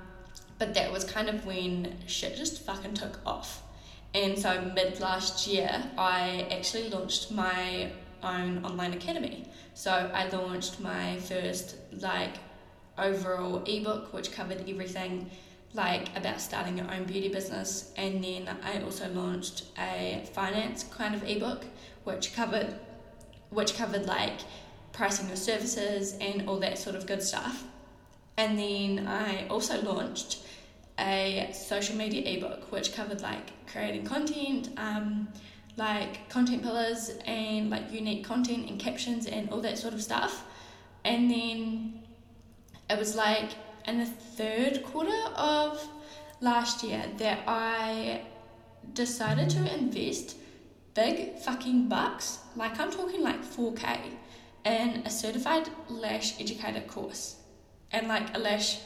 but 0.58 0.74
that 0.74 0.92
was 0.92 1.04
kind 1.04 1.30
of 1.30 1.46
when 1.46 1.96
shit 2.08 2.36
just 2.36 2.62
fucking 2.62 2.94
took 2.94 3.20
off. 3.26 3.62
And 4.14 4.38
so, 4.40 4.62
mid 4.74 5.00
last 5.00 5.48
year, 5.48 5.84
I 5.98 6.48
actually 6.50 6.90
launched 6.90 7.32
my 7.32 7.92
own 8.24 8.64
online 8.64 8.94
academy. 8.94 9.46
So, 9.74 9.92
I 9.92 10.30
launched 10.30 10.80
my 10.80 11.18
first, 11.18 11.76
like, 11.92 12.36
overall 12.98 13.64
ebook, 13.66 14.14
which 14.14 14.32
covered 14.32 14.70
everything 14.70 15.30
like 15.76 16.16
about 16.16 16.40
starting 16.40 16.78
your 16.78 16.90
own 16.92 17.04
beauty 17.04 17.28
business, 17.30 17.92
and 17.98 18.24
then 18.24 18.50
I 18.64 18.82
also 18.82 19.10
launched 19.12 19.66
a 19.78 20.26
finance 20.34 20.84
kind 20.84 21.14
of 21.14 21.24
ebook, 21.30 21.66
which 22.06 22.34
covered, 22.34 22.74
which 23.50 23.76
covered 23.76 24.06
like 24.06 24.40
pricing 24.94 25.28
your 25.28 25.36
services 25.36 26.16
and 26.22 26.48
all 26.48 26.60
that 26.60 26.78
sort 26.78 26.96
of 26.96 27.06
good 27.06 27.22
stuff. 27.22 27.66
And 28.38 28.60
then 28.60 29.08
I 29.08 29.48
also 29.48 29.82
launched 29.82 30.40
a 31.00 31.50
social 31.54 31.96
media 31.96 32.38
ebook, 32.38 32.72
which 32.72 32.94
covered 32.94 33.22
like 33.22 33.52
creating 33.68 34.06
content, 34.06 34.70
um, 34.78 35.28
like 35.78 36.30
content 36.30 36.64
pillars 36.64 37.12
and 37.26 37.70
like 37.70 37.92
unique 37.92 38.26
content 38.26 38.70
and 38.70 38.80
captions 38.80 39.26
and 39.26 39.50
all 39.50 39.62
that 39.62 39.78
sort 39.78 39.94
of 39.94 40.02
stuff. 40.02 40.44
And 41.04 41.30
then 41.30 42.04
it 42.90 42.98
was 42.98 43.16
like 43.16 43.52
in 43.88 44.00
the 44.00 44.06
third 44.06 44.84
quarter 44.84 45.30
of 45.36 45.86
last 46.42 46.84
year 46.84 47.06
that 47.18 47.40
I 47.48 48.22
decided 48.94 49.50
to 49.52 49.74
invest 49.74 50.38
big 50.94 51.38
fucking 51.40 51.88
bucks, 51.90 52.40
like 52.56 52.80
I'm 52.80 52.92
talking 52.92 53.22
like 53.22 53.44
4k, 53.44 54.00
in 54.66 55.04
a 55.06 55.10
certified 55.10 55.70
lash 55.90 56.40
educator 56.40 56.82
course 56.82 57.38
and 57.96 58.08
like 58.08 58.36
a 58.36 58.40
lash 58.40 58.80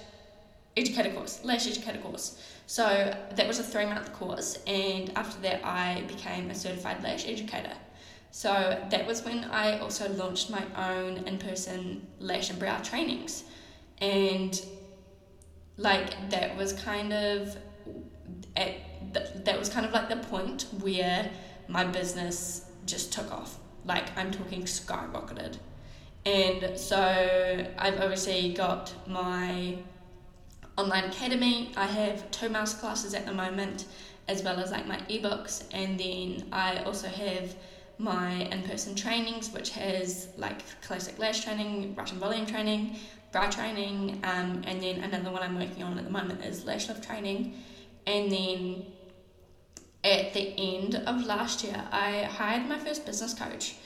educator 0.78 1.10
course, 1.10 1.44
lash 1.44 1.68
educator 1.68 2.00
course. 2.00 2.42
So 2.68 2.86
that 3.36 3.48
was 3.48 3.60
a 3.60 3.64
three 3.64 3.86
month 3.86 4.14
course, 4.14 4.60
and 4.68 5.12
after 5.18 5.42
that, 5.42 5.66
I 5.66 6.04
became 6.08 6.52
a 6.52 6.56
certified 6.56 7.04
lash 7.04 7.28
educator. 7.28 7.74
So 8.32 8.52
that 8.92 9.08
was 9.08 9.26
when 9.26 9.46
I 9.46 9.80
also 9.80 10.08
launched 10.14 10.52
my 10.52 10.64
own 10.78 11.18
in 11.28 11.40
person 11.40 12.06
lash 12.20 12.52
and 12.52 12.60
brow 12.60 12.78
trainings. 12.78 13.44
And 14.00 14.62
like 15.78 16.30
that 16.30 16.56
was 16.56 16.74
kind 16.74 17.12
of 17.12 17.58
at 18.56 18.76
that 19.46 19.58
was 19.58 19.70
kind 19.70 19.86
of 19.86 19.92
like 19.92 20.10
the 20.10 20.18
point 20.18 20.68
where 20.80 21.32
my 21.68 21.84
business 21.84 22.66
just 22.86 23.12
took 23.12 23.32
off. 23.32 23.58
Like 23.84 24.16
I'm 24.16 24.32
talking 24.32 24.64
skyrocketed. 24.64 25.58
And 26.30 26.78
so 26.78 26.98
I've 27.78 28.00
obviously 28.00 28.54
got 28.54 28.94
my 29.08 29.78
online 30.78 31.06
academy. 31.06 31.72
I 31.76 31.88
have 31.88 32.30
two 32.30 32.50
master 32.50 32.80
classes 32.80 33.16
at 33.16 33.26
the 33.26 33.34
moment, 33.34 33.86
as 34.28 34.44
well 34.44 34.60
as 34.60 34.70
like 34.70 34.86
my 34.86 35.00
ebooks, 35.10 35.64
and 35.74 36.00
then 36.00 36.48
I 36.52 36.84
also 36.84 37.08
have 37.08 37.56
my 37.98 38.44
in-person 38.54 38.94
trainings, 38.96 39.52
which 39.52 39.72
has 39.72 40.30
like 40.38 40.60
classic 40.82 41.18
lash 41.18 41.44
training, 41.44 41.96
Russian 41.96 42.20
volume 42.20 42.46
training, 42.46 42.98
brow 43.32 43.50
training, 43.50 44.22
um, 44.24 44.62
and 44.68 44.84
then 44.84 45.04
another 45.04 45.32
one 45.32 45.42
I'm 45.42 45.58
working 45.58 45.82
on 45.82 45.98
at 45.98 46.04
the 46.04 46.12
moment 46.12 46.46
is 46.46 46.64
lash 46.64 46.88
lift 46.90 47.04
training, 47.04 47.56
and 48.06 48.32
then 48.32 48.86
at 50.04 50.34
the 50.36 50.54
end 50.58 50.94
of 50.96 51.26
last 51.26 51.64
year, 51.64 51.84
I 51.92 52.24
hired 52.24 52.70
my 52.70 52.78
first 52.78 53.04
business 53.04 53.34
coach, 53.34 53.78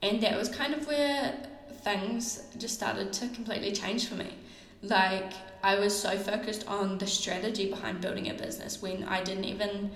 and 0.00 0.22
that 0.22 0.38
was 0.38 0.48
kind 0.48 0.72
of 0.74 0.86
where 0.86 1.34
things 1.82 2.42
just 2.56 2.74
started 2.74 3.12
to 3.14 3.28
completely 3.28 3.72
change 3.72 4.08
for 4.08 4.14
me. 4.14 4.34
Like 4.82 5.32
I 5.62 5.78
was 5.78 5.98
so 5.98 6.16
focused 6.16 6.66
on 6.68 6.98
the 6.98 7.06
strategy 7.06 7.68
behind 7.70 8.00
building 8.00 8.28
a 8.30 8.34
business 8.34 8.80
when 8.80 9.04
I 9.04 9.22
didn't 9.22 9.44
even 9.44 9.90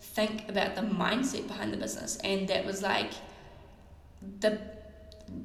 think 0.00 0.48
about 0.48 0.76
the 0.76 0.82
mindset 0.82 1.48
behind 1.48 1.72
the 1.72 1.76
business. 1.76 2.16
And 2.18 2.48
that 2.48 2.64
was 2.64 2.82
like 2.82 3.12
the 4.40 4.60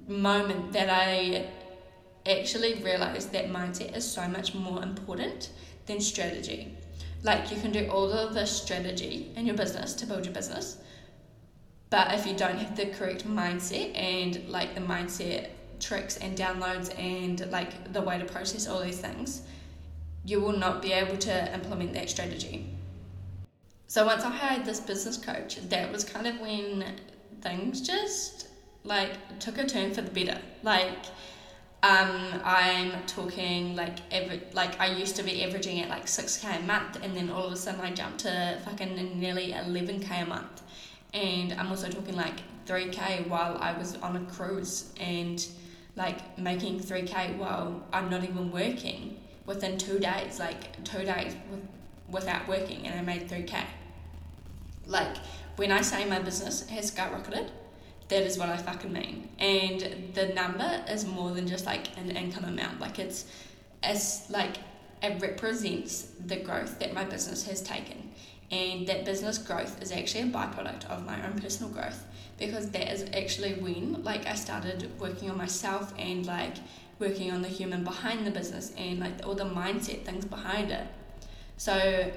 moment 0.07 0.71
that 0.73 0.89
I 0.89 1.47
actually 2.29 2.75
realized 2.75 3.31
that 3.33 3.49
mindset 3.49 3.95
is 3.95 4.09
so 4.09 4.27
much 4.27 4.53
more 4.53 4.81
important 4.81 5.49
than 5.85 5.99
strategy. 5.99 6.77
Like 7.23 7.51
you 7.51 7.59
can 7.59 7.71
do 7.71 7.89
all 7.89 8.11
of 8.11 8.33
the 8.33 8.45
strategy 8.45 9.31
in 9.35 9.45
your 9.45 9.55
business 9.55 9.93
to 9.95 10.05
build 10.05 10.25
your 10.25 10.33
business, 10.33 10.77
but 11.89 12.13
if 12.13 12.25
you 12.25 12.35
don't 12.35 12.57
have 12.57 12.75
the 12.75 12.87
correct 12.87 13.27
mindset 13.27 13.95
and 13.95 14.47
like 14.49 14.75
the 14.75 14.81
mindset 14.81 15.49
tricks 15.83 16.17
and 16.17 16.37
downloads 16.37 16.87
and 16.97 17.35
like 17.51 17.71
the 17.93 18.01
way 18.01 18.17
to 18.17 18.25
process 18.25 18.67
all 18.67 18.81
these 18.81 19.01
things, 19.07 19.41
you 20.25 20.39
will 20.39 20.57
not 20.65 20.81
be 20.81 20.91
able 20.93 21.17
to 21.17 21.53
implement 21.53 21.93
that 21.93 22.09
strategy. 22.09 22.57
So 23.87 24.05
once 24.05 24.23
I 24.23 24.31
hired 24.31 24.65
this 24.65 24.79
business 24.79 25.17
coach, 25.17 25.51
that 25.69 25.91
was 25.91 26.03
kind 26.03 26.25
of 26.25 26.39
when 26.39 26.85
things 27.41 27.81
just 27.81 28.47
like 28.83 29.11
took 29.39 29.57
a 29.57 29.65
turn 29.65 29.93
for 29.93 30.01
the 30.01 30.11
better. 30.11 30.39
Like 30.63 31.05
um, 31.83 32.13
I'm 32.45 32.91
talking 33.05 33.75
like 33.75 33.97
every 34.11 34.41
like 34.53 34.79
I 34.79 34.87
used 34.87 35.15
to 35.17 35.23
be 35.23 35.43
averaging 35.43 35.81
at 35.81 35.89
like 35.89 36.07
six 36.07 36.37
k 36.37 36.57
a 36.57 36.61
month, 36.61 36.97
and 37.03 37.15
then 37.15 37.29
all 37.29 37.45
of 37.47 37.53
a 37.53 37.57
sudden 37.57 37.81
I 37.81 37.91
jumped 37.91 38.19
to 38.19 38.59
fucking 38.65 39.19
nearly 39.19 39.51
eleven 39.51 39.99
k 39.99 40.21
a 40.21 40.25
month, 40.25 40.61
and 41.13 41.53
I'm 41.53 41.67
also 41.67 41.89
talking 41.89 42.15
like 42.15 42.39
three 42.65 42.89
k 42.89 43.25
while 43.27 43.57
I 43.59 43.77
was 43.77 43.95
on 43.97 44.15
a 44.15 44.21
cruise 44.31 44.93
and 44.99 45.45
like 45.95 46.37
making 46.37 46.79
3k 46.79 47.37
while 47.37 47.83
I'm 47.91 48.09
not 48.09 48.23
even 48.23 48.51
working 48.51 49.19
within 49.45 49.77
two 49.77 49.99
days, 49.99 50.39
like 50.39 50.83
two 50.83 51.03
days 51.03 51.35
with, 51.51 51.61
without 52.09 52.47
working, 52.47 52.87
and 52.87 52.99
I 52.99 53.03
made 53.03 53.29
3k. 53.29 53.63
Like, 54.87 55.17
when 55.55 55.71
I 55.71 55.81
say 55.81 56.05
my 56.05 56.19
business 56.19 56.67
has 56.69 56.91
skyrocketed, 56.91 57.49
that 58.09 58.23
is 58.23 58.37
what 58.37 58.49
I 58.49 58.57
fucking 58.57 58.91
mean. 58.91 59.29
And 59.39 60.11
the 60.13 60.27
number 60.33 60.83
is 60.89 61.05
more 61.05 61.31
than 61.31 61.47
just 61.47 61.65
like 61.65 61.95
an 61.97 62.11
income 62.11 62.45
amount. 62.45 62.79
Like, 62.79 62.99
it's, 62.99 63.25
it's 63.83 64.29
like, 64.29 64.57
it 65.01 65.21
represents 65.21 66.11
the 66.25 66.37
growth 66.37 66.79
that 66.79 66.93
my 66.93 67.03
business 67.03 67.45
has 67.47 67.61
taken. 67.61 68.11
And 68.51 68.87
that 68.87 69.05
business 69.05 69.37
growth 69.37 69.81
is 69.81 69.91
actually 69.91 70.21
a 70.21 70.25
byproduct 70.25 70.85
of 70.85 71.05
my 71.05 71.25
own 71.25 71.39
personal 71.39 71.71
growth 71.71 72.03
because 72.37 72.71
that 72.71 72.91
is 72.91 73.05
actually 73.13 73.53
when 73.53 74.03
like 74.03 74.25
I 74.27 74.35
started 74.35 74.89
working 74.99 75.29
on 75.29 75.37
myself 75.37 75.93
and 75.97 76.25
like 76.25 76.55
working 76.99 77.31
on 77.31 77.41
the 77.41 77.47
human 77.47 77.83
behind 77.83 78.25
the 78.25 78.31
business 78.31 78.73
and 78.77 78.99
like 78.99 79.25
all 79.25 79.35
the 79.35 79.45
mindset 79.45 80.03
things 80.03 80.25
behind 80.25 80.71
it. 80.71 80.87
So 81.57 82.11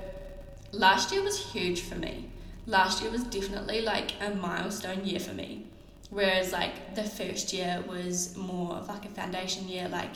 last 0.72 1.12
year 1.12 1.22
was 1.22 1.52
huge 1.52 1.82
for 1.82 1.96
me. 1.96 2.30
Last 2.66 3.02
year 3.02 3.10
was 3.10 3.24
definitely 3.24 3.80
like 3.82 4.12
a 4.20 4.34
milestone 4.34 5.04
year 5.04 5.20
for 5.20 5.32
me. 5.32 5.66
Whereas 6.10 6.52
like 6.52 6.94
the 6.94 7.02
first 7.04 7.52
year 7.52 7.82
was 7.88 8.36
more 8.36 8.74
of 8.74 8.88
like 8.88 9.04
a 9.04 9.08
foundation 9.08 9.68
year, 9.68 9.88
like 9.88 10.10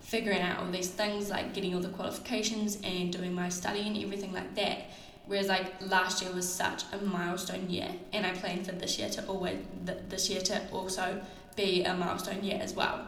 figuring 0.00 0.40
out 0.40 0.60
all 0.60 0.70
these 0.70 0.90
things, 0.90 1.30
like 1.30 1.54
getting 1.54 1.74
all 1.74 1.80
the 1.80 1.88
qualifications 1.88 2.78
and 2.84 3.12
doing 3.12 3.32
my 3.34 3.48
study 3.48 3.86
and 3.86 3.96
everything 3.96 4.32
like 4.32 4.54
that. 4.56 4.90
Whereas 5.26 5.48
like 5.48 5.80
last 5.88 6.22
year 6.22 6.32
was 6.32 6.52
such 6.52 6.84
a 6.92 6.98
milestone 7.04 7.70
year, 7.70 7.88
and 8.12 8.26
I 8.26 8.32
plan 8.32 8.64
for 8.64 8.72
this 8.72 8.98
year 8.98 9.08
to 9.10 9.26
always 9.26 9.58
th- 9.86 9.98
this 10.08 10.28
year 10.28 10.40
to 10.42 10.60
also 10.72 11.22
be 11.56 11.84
a 11.84 11.94
milestone 11.94 12.42
year 12.42 12.58
as 12.60 12.74
well. 12.74 13.06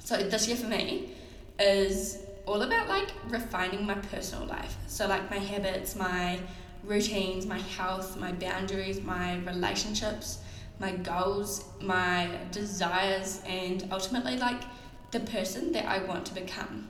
So 0.00 0.16
this 0.16 0.48
year 0.48 0.56
for 0.56 0.66
me 0.66 1.10
is 1.58 2.18
all 2.46 2.60
about 2.60 2.88
like 2.88 3.08
refining 3.28 3.86
my 3.86 3.94
personal 3.94 4.46
life. 4.46 4.76
So 4.88 5.06
like 5.06 5.30
my 5.30 5.38
habits, 5.38 5.94
my 5.94 6.40
routines, 6.84 7.46
my 7.46 7.58
health, 7.58 8.16
my 8.18 8.32
boundaries, 8.32 9.00
my 9.00 9.36
relationships, 9.38 10.38
my 10.80 10.90
goals, 10.92 11.64
my 11.80 12.28
desires, 12.50 13.40
and 13.46 13.86
ultimately 13.92 14.36
like 14.38 14.62
the 15.12 15.20
person 15.20 15.70
that 15.72 15.84
I 15.86 16.02
want 16.04 16.26
to 16.26 16.34
become 16.34 16.88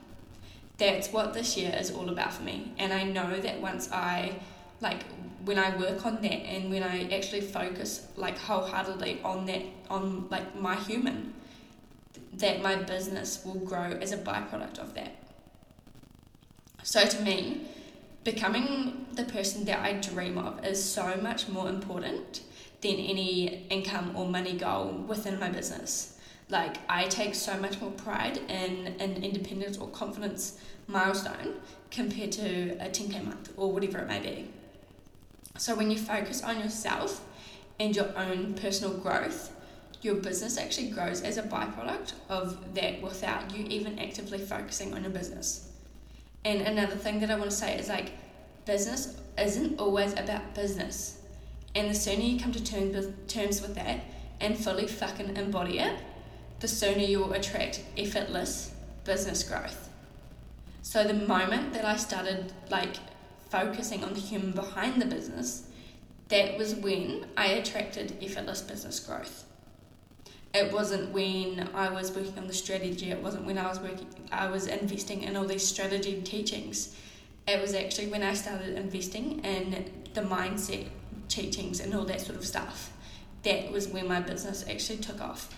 that's 0.82 1.12
what 1.12 1.32
this 1.32 1.56
year 1.56 1.72
is 1.78 1.92
all 1.92 2.08
about 2.08 2.32
for 2.32 2.42
me. 2.42 2.72
And 2.76 2.92
I 2.92 3.04
know 3.04 3.38
that 3.38 3.60
once 3.60 3.90
I 3.92 4.32
like 4.80 5.04
when 5.44 5.58
I 5.58 5.76
work 5.76 6.04
on 6.04 6.20
that 6.22 6.40
and 6.54 6.70
when 6.70 6.82
I 6.82 7.08
actually 7.14 7.40
focus 7.40 8.08
like 8.16 8.36
wholeheartedly 8.36 9.20
on 9.22 9.46
that 9.46 9.62
on 9.88 10.28
like 10.28 10.56
my 10.56 10.74
human 10.74 11.34
that 12.34 12.62
my 12.62 12.74
business 12.76 13.44
will 13.44 13.60
grow 13.60 13.90
as 14.00 14.10
a 14.10 14.18
byproduct 14.18 14.78
of 14.78 14.94
that. 14.94 15.14
So 16.82 17.04
to 17.04 17.22
me, 17.22 17.68
becoming 18.24 19.06
the 19.12 19.24
person 19.24 19.64
that 19.66 19.80
I 19.80 19.92
dream 19.92 20.36
of 20.38 20.64
is 20.64 20.82
so 20.82 21.16
much 21.22 21.48
more 21.48 21.68
important 21.68 22.40
than 22.80 22.96
any 22.96 23.66
income 23.68 24.16
or 24.16 24.26
money 24.26 24.54
goal 24.54 25.04
within 25.06 25.38
my 25.38 25.50
business. 25.50 26.11
Like 26.52 26.76
I 26.86 27.04
take 27.04 27.34
so 27.34 27.56
much 27.56 27.80
more 27.80 27.90
pride 27.92 28.36
in 28.36 28.94
an 29.00 29.24
independence 29.24 29.78
or 29.78 29.88
confidence 29.88 30.58
milestone 30.86 31.54
compared 31.90 32.30
to 32.32 32.76
a 32.78 32.90
10k 32.90 33.24
month 33.24 33.50
or 33.56 33.72
whatever 33.72 34.00
it 34.00 34.06
may 34.06 34.20
be. 34.20 34.50
So 35.56 35.74
when 35.74 35.90
you 35.90 35.96
focus 35.96 36.42
on 36.42 36.60
yourself 36.60 37.24
and 37.80 37.96
your 37.96 38.16
own 38.18 38.52
personal 38.52 38.92
growth, 38.92 39.50
your 40.02 40.16
business 40.16 40.58
actually 40.58 40.90
grows 40.90 41.22
as 41.22 41.38
a 41.38 41.42
byproduct 41.42 42.12
of 42.28 42.74
that 42.74 43.00
without 43.00 43.56
you 43.56 43.64
even 43.64 43.98
actively 43.98 44.38
focusing 44.38 44.92
on 44.92 45.04
your 45.04 45.12
business. 45.12 45.70
And 46.44 46.60
another 46.60 46.96
thing 46.96 47.20
that 47.20 47.30
I 47.30 47.36
want 47.36 47.50
to 47.50 47.56
say 47.56 47.78
is 47.78 47.88
like 47.88 48.12
business 48.66 49.16
isn't 49.38 49.80
always 49.80 50.12
about 50.12 50.54
business. 50.54 51.22
And 51.74 51.88
the 51.88 51.94
sooner 51.94 52.20
you 52.20 52.38
come 52.38 52.52
to 52.52 52.62
terms 52.62 52.94
with, 52.94 53.26
terms 53.26 53.62
with 53.62 53.74
that 53.76 54.00
and 54.38 54.58
fully 54.58 54.86
fucking 54.86 55.34
embody 55.38 55.78
it, 55.78 55.96
the 56.62 56.68
sooner 56.68 57.02
you 57.02 57.18
will 57.18 57.32
attract 57.32 57.82
effortless 57.98 58.72
business 59.02 59.42
growth. 59.42 59.90
So 60.80 61.02
the 61.02 61.12
moment 61.12 61.72
that 61.72 61.84
I 61.84 61.96
started 61.96 62.52
like 62.70 62.94
focusing 63.50 64.04
on 64.04 64.14
the 64.14 64.20
human 64.20 64.52
behind 64.52 65.02
the 65.02 65.06
business, 65.06 65.64
that 66.28 66.56
was 66.56 66.76
when 66.76 67.26
I 67.36 67.46
attracted 67.46 68.16
effortless 68.22 68.62
business 68.62 69.00
growth. 69.00 69.44
It 70.54 70.72
wasn't 70.72 71.10
when 71.10 71.68
I 71.74 71.88
was 71.88 72.12
working 72.12 72.38
on 72.38 72.46
the 72.46 72.54
strategy, 72.54 73.10
it 73.10 73.20
wasn't 73.20 73.44
when 73.44 73.58
I 73.58 73.68
was 73.68 73.80
working 73.80 74.06
I 74.30 74.48
was 74.48 74.68
investing 74.68 75.24
in 75.24 75.36
all 75.36 75.44
these 75.44 75.66
strategy 75.66 76.22
teachings. 76.22 76.96
It 77.48 77.60
was 77.60 77.74
actually 77.74 78.06
when 78.06 78.22
I 78.22 78.34
started 78.34 78.76
investing 78.76 79.44
in 79.44 79.90
the 80.14 80.20
mindset 80.20 80.86
teachings 81.28 81.80
and 81.80 81.92
all 81.92 82.04
that 82.04 82.20
sort 82.20 82.38
of 82.38 82.44
stuff. 82.44 82.92
That 83.42 83.72
was 83.72 83.88
when 83.88 84.06
my 84.06 84.20
business 84.20 84.64
actually 84.68 84.98
took 84.98 85.20
off. 85.20 85.52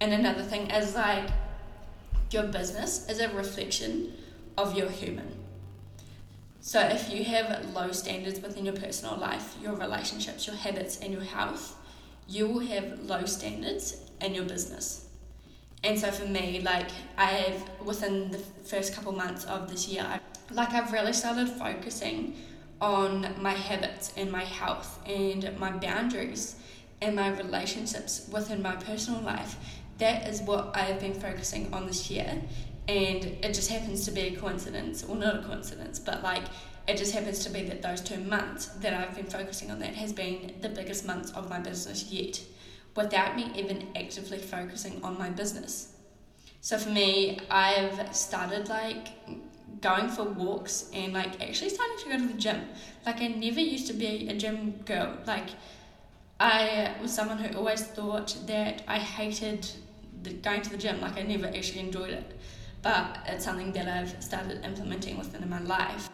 And 0.00 0.12
another 0.12 0.42
thing 0.42 0.70
is 0.70 0.94
like 0.94 1.28
your 2.30 2.44
business 2.44 3.08
is 3.08 3.20
a 3.20 3.28
reflection 3.30 4.12
of 4.58 4.76
your 4.76 4.90
human. 4.90 5.32
So 6.60 6.80
if 6.80 7.10
you 7.12 7.24
have 7.24 7.72
low 7.74 7.92
standards 7.92 8.40
within 8.40 8.64
your 8.64 8.74
personal 8.74 9.16
life, 9.16 9.54
your 9.62 9.74
relationships, 9.74 10.46
your 10.46 10.56
habits, 10.56 10.98
and 11.00 11.12
your 11.12 11.22
health, 11.22 11.76
you 12.28 12.48
will 12.48 12.66
have 12.66 13.00
low 13.00 13.24
standards 13.24 13.96
in 14.20 14.34
your 14.34 14.44
business. 14.44 15.08
And 15.84 15.98
so 15.98 16.10
for 16.10 16.26
me, 16.26 16.60
like 16.62 16.88
I 17.16 17.26
have 17.26 17.70
within 17.84 18.32
the 18.32 18.38
first 18.38 18.94
couple 18.94 19.12
months 19.12 19.44
of 19.44 19.70
this 19.70 19.86
year, 19.86 20.20
like 20.50 20.70
I've 20.70 20.92
really 20.92 21.12
started 21.12 21.48
focusing 21.48 22.34
on 22.80 23.34
my 23.40 23.52
habits 23.52 24.12
and 24.16 24.30
my 24.30 24.44
health 24.44 24.98
and 25.06 25.56
my 25.58 25.70
boundaries 25.70 26.56
and 27.00 27.14
my 27.14 27.28
relationships 27.28 28.28
within 28.32 28.60
my 28.62 28.74
personal 28.76 29.20
life 29.20 29.56
that 29.98 30.28
is 30.28 30.42
what 30.42 30.76
I've 30.76 31.00
been 31.00 31.14
focusing 31.14 31.72
on 31.72 31.86
this 31.86 32.10
year. 32.10 32.42
And 32.88 33.24
it 33.24 33.54
just 33.54 33.70
happens 33.70 34.04
to 34.04 34.12
be 34.12 34.20
a 34.20 34.36
coincidence, 34.36 35.02
or 35.04 35.16
not 35.16 35.40
a 35.40 35.42
coincidence, 35.42 35.98
but 35.98 36.22
like 36.22 36.44
it 36.86 36.96
just 36.96 37.12
happens 37.12 37.44
to 37.44 37.50
be 37.50 37.62
that 37.62 37.82
those 37.82 38.00
two 38.00 38.18
months 38.18 38.66
that 38.66 38.94
I've 38.94 39.16
been 39.16 39.26
focusing 39.26 39.70
on 39.72 39.80
that 39.80 39.94
has 39.94 40.12
been 40.12 40.54
the 40.60 40.68
biggest 40.68 41.04
months 41.04 41.32
of 41.32 41.50
my 41.50 41.58
business 41.58 42.12
yet, 42.12 42.40
without 42.94 43.34
me 43.34 43.50
even 43.56 43.88
actively 43.96 44.38
focusing 44.38 45.02
on 45.02 45.18
my 45.18 45.30
business. 45.30 45.94
So 46.60 46.78
for 46.78 46.90
me, 46.90 47.40
I've 47.50 48.14
started 48.14 48.68
like 48.68 49.08
going 49.80 50.08
for 50.08 50.24
walks 50.24 50.88
and 50.92 51.12
like 51.12 51.42
actually 51.42 51.70
starting 51.70 51.98
to 51.98 52.08
go 52.10 52.18
to 52.18 52.32
the 52.32 52.38
gym. 52.38 52.62
Like 53.04 53.20
I 53.20 53.28
never 53.28 53.60
used 53.60 53.88
to 53.88 53.92
be 53.92 54.28
a 54.28 54.36
gym 54.36 54.80
girl. 54.84 55.18
Like 55.26 55.50
I 56.38 56.94
was 57.02 57.12
someone 57.12 57.38
who 57.38 57.56
always 57.56 57.82
thought 57.82 58.36
that 58.46 58.82
I 58.86 58.98
hated 58.98 59.68
the, 60.28 60.34
going 60.34 60.62
to 60.62 60.70
the 60.70 60.76
gym. 60.76 61.00
Like 61.00 61.16
I 61.16 61.22
never 61.22 61.46
actually 61.46 61.80
enjoyed 61.80 62.10
it, 62.10 62.38
but 62.82 63.18
it's 63.26 63.44
something 63.44 63.72
that 63.72 63.88
I've 63.88 64.22
started 64.22 64.64
implementing 64.64 65.18
within 65.18 65.48
my 65.48 65.60
life. 65.60 66.08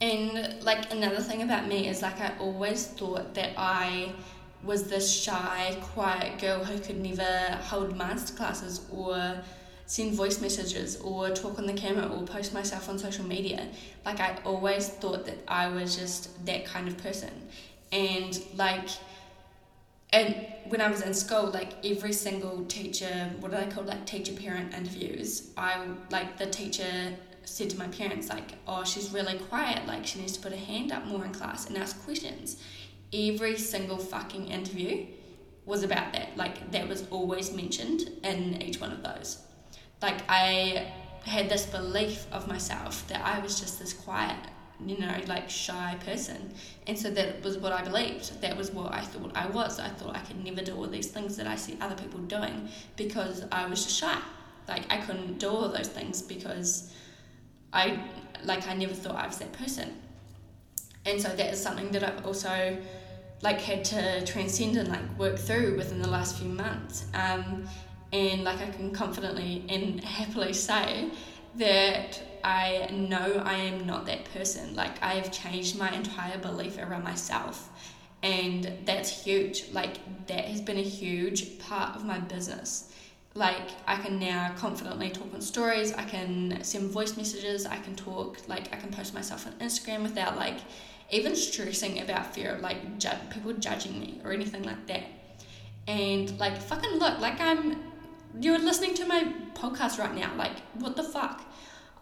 And 0.00 0.62
like 0.62 0.92
another 0.92 1.20
thing 1.20 1.42
about 1.42 1.68
me 1.68 1.88
is 1.88 2.00
like 2.02 2.20
I 2.20 2.32
always 2.38 2.86
thought 2.86 3.34
that 3.34 3.50
I 3.56 4.12
was 4.62 4.84
this 4.84 5.10
shy, 5.10 5.76
quiet 5.94 6.38
girl 6.40 6.64
who 6.64 6.78
could 6.78 7.00
never 7.00 7.58
hold 7.62 7.96
master 7.96 8.34
classes 8.34 8.82
or 8.90 9.40
send 9.86 10.14
voice 10.14 10.40
messages 10.40 11.00
or 11.00 11.30
talk 11.30 11.58
on 11.58 11.66
the 11.66 11.72
camera 11.72 12.06
or 12.06 12.22
post 12.24 12.54
myself 12.54 12.88
on 12.88 12.98
social 12.98 13.24
media. 13.24 13.68
Like 14.04 14.20
I 14.20 14.38
always 14.44 14.88
thought 14.88 15.26
that 15.26 15.38
I 15.48 15.68
was 15.68 15.96
just 15.96 16.46
that 16.46 16.64
kind 16.64 16.88
of 16.88 16.96
person. 16.98 17.30
And 17.92 18.40
like 18.54 18.88
and 20.12 20.34
when 20.68 20.80
I 20.80 20.90
was 20.90 21.02
in 21.02 21.14
school, 21.14 21.50
like 21.50 21.84
every 21.84 22.12
single 22.12 22.64
teacher, 22.66 23.30
what 23.40 23.50
do 23.50 23.56
they 23.56 23.66
call 23.66 23.84
like 23.84 24.06
teacher 24.06 24.32
parent 24.32 24.74
interviews? 24.74 25.50
I 25.56 25.84
like 26.10 26.38
the 26.38 26.46
teacher 26.46 27.16
said 27.44 27.70
to 27.70 27.78
my 27.78 27.88
parents 27.88 28.28
like, 28.28 28.52
"Oh, 28.66 28.84
she's 28.84 29.10
really 29.10 29.38
quiet. 29.38 29.86
Like 29.86 30.06
she 30.06 30.20
needs 30.20 30.32
to 30.32 30.40
put 30.40 30.52
her 30.52 30.64
hand 30.64 30.92
up 30.92 31.06
more 31.06 31.24
in 31.24 31.32
class 31.32 31.66
and 31.66 31.76
ask 31.76 32.02
questions." 32.04 32.62
Every 33.12 33.58
single 33.58 33.98
fucking 33.98 34.48
interview 34.48 35.06
was 35.64 35.82
about 35.82 36.12
that. 36.12 36.36
Like 36.36 36.70
that 36.72 36.88
was 36.88 37.06
always 37.10 37.52
mentioned 37.52 38.02
in 38.22 38.60
each 38.62 38.80
one 38.80 38.92
of 38.92 39.02
those. 39.02 39.38
Like 40.02 40.22
I 40.28 40.92
had 41.24 41.48
this 41.48 41.66
belief 41.66 42.26
of 42.32 42.48
myself 42.48 43.06
that 43.08 43.24
I 43.24 43.40
was 43.40 43.60
just 43.60 43.78
this 43.78 43.92
quiet 43.92 44.38
you 44.86 44.98
know, 44.98 45.14
like 45.26 45.48
shy 45.50 45.96
person. 46.04 46.52
And 46.86 46.98
so 46.98 47.10
that 47.10 47.42
was 47.42 47.58
what 47.58 47.72
I 47.72 47.82
believed. 47.82 48.40
That 48.40 48.56
was 48.56 48.70
what 48.70 48.92
I 48.92 49.00
thought 49.00 49.32
I 49.34 49.46
was. 49.46 49.78
I 49.78 49.88
thought 49.88 50.16
I 50.16 50.20
could 50.20 50.44
never 50.44 50.62
do 50.62 50.76
all 50.76 50.86
these 50.86 51.08
things 51.08 51.36
that 51.36 51.46
I 51.46 51.56
see 51.56 51.76
other 51.80 51.94
people 51.94 52.20
doing 52.20 52.68
because 52.96 53.44
I 53.52 53.66
was 53.66 53.84
just 53.84 53.98
shy. 53.98 54.18
Like 54.68 54.82
I 54.90 54.98
couldn't 54.98 55.38
do 55.38 55.48
all 55.48 55.68
those 55.68 55.88
things 55.88 56.22
because 56.22 56.92
I 57.72 58.02
like 58.44 58.66
I 58.66 58.74
never 58.74 58.94
thought 58.94 59.16
I 59.16 59.26
was 59.26 59.38
that 59.38 59.52
person. 59.52 59.94
And 61.06 61.20
so 61.20 61.28
that 61.28 61.52
is 61.52 61.62
something 61.62 61.90
that 61.92 62.04
I've 62.04 62.26
also 62.26 62.76
like 63.42 63.60
had 63.60 63.84
to 63.86 64.24
transcend 64.26 64.76
and 64.76 64.88
like 64.88 65.18
work 65.18 65.38
through 65.38 65.76
within 65.76 66.00
the 66.02 66.08
last 66.08 66.38
few 66.38 66.48
months. 66.48 67.06
Um, 67.14 67.66
and 68.12 68.44
like 68.44 68.60
I 68.60 68.70
can 68.70 68.92
confidently 68.92 69.64
and 69.68 70.02
happily 70.02 70.52
say 70.52 71.10
that 71.56 72.22
I 72.44 72.88
know 72.92 73.42
I 73.44 73.54
am 73.54 73.86
not 73.86 74.06
that 74.06 74.24
person. 74.32 74.74
Like, 74.74 75.02
I 75.02 75.14
have 75.14 75.30
changed 75.30 75.78
my 75.78 75.90
entire 75.90 76.38
belief 76.38 76.78
around 76.78 77.04
myself. 77.04 77.68
And 78.22 78.70
that's 78.84 79.24
huge. 79.24 79.70
Like, 79.72 80.26
that 80.26 80.44
has 80.44 80.60
been 80.60 80.78
a 80.78 80.82
huge 80.82 81.58
part 81.58 81.96
of 81.96 82.04
my 82.04 82.18
business. 82.18 82.92
Like, 83.34 83.70
I 83.86 83.96
can 83.96 84.18
now 84.18 84.52
confidently 84.56 85.10
talk 85.10 85.32
on 85.32 85.40
stories, 85.40 85.92
I 85.92 86.02
can 86.02 86.58
send 86.64 86.90
voice 86.90 87.16
messages, 87.16 87.64
I 87.64 87.76
can 87.76 87.94
talk, 87.94 88.38
like, 88.48 88.74
I 88.74 88.76
can 88.76 88.90
post 88.90 89.14
myself 89.14 89.46
on 89.46 89.52
Instagram 89.54 90.02
without, 90.02 90.36
like, 90.36 90.56
even 91.12 91.36
stressing 91.36 92.00
about 92.00 92.34
fear 92.34 92.56
of, 92.56 92.60
like, 92.60 92.98
ju- 92.98 93.08
people 93.30 93.52
judging 93.52 94.00
me 94.00 94.20
or 94.24 94.32
anything 94.32 94.64
like 94.64 94.84
that. 94.88 95.04
And, 95.86 96.38
like, 96.40 96.60
fucking 96.60 96.98
look, 96.98 97.20
like, 97.20 97.40
I'm, 97.40 97.76
you're 98.40 98.58
listening 98.58 98.94
to 98.94 99.06
my 99.06 99.32
podcast 99.54 100.00
right 100.00 100.14
now. 100.14 100.34
Like, 100.36 100.58
what 100.80 100.96
the 100.96 101.04
fuck? 101.04 101.44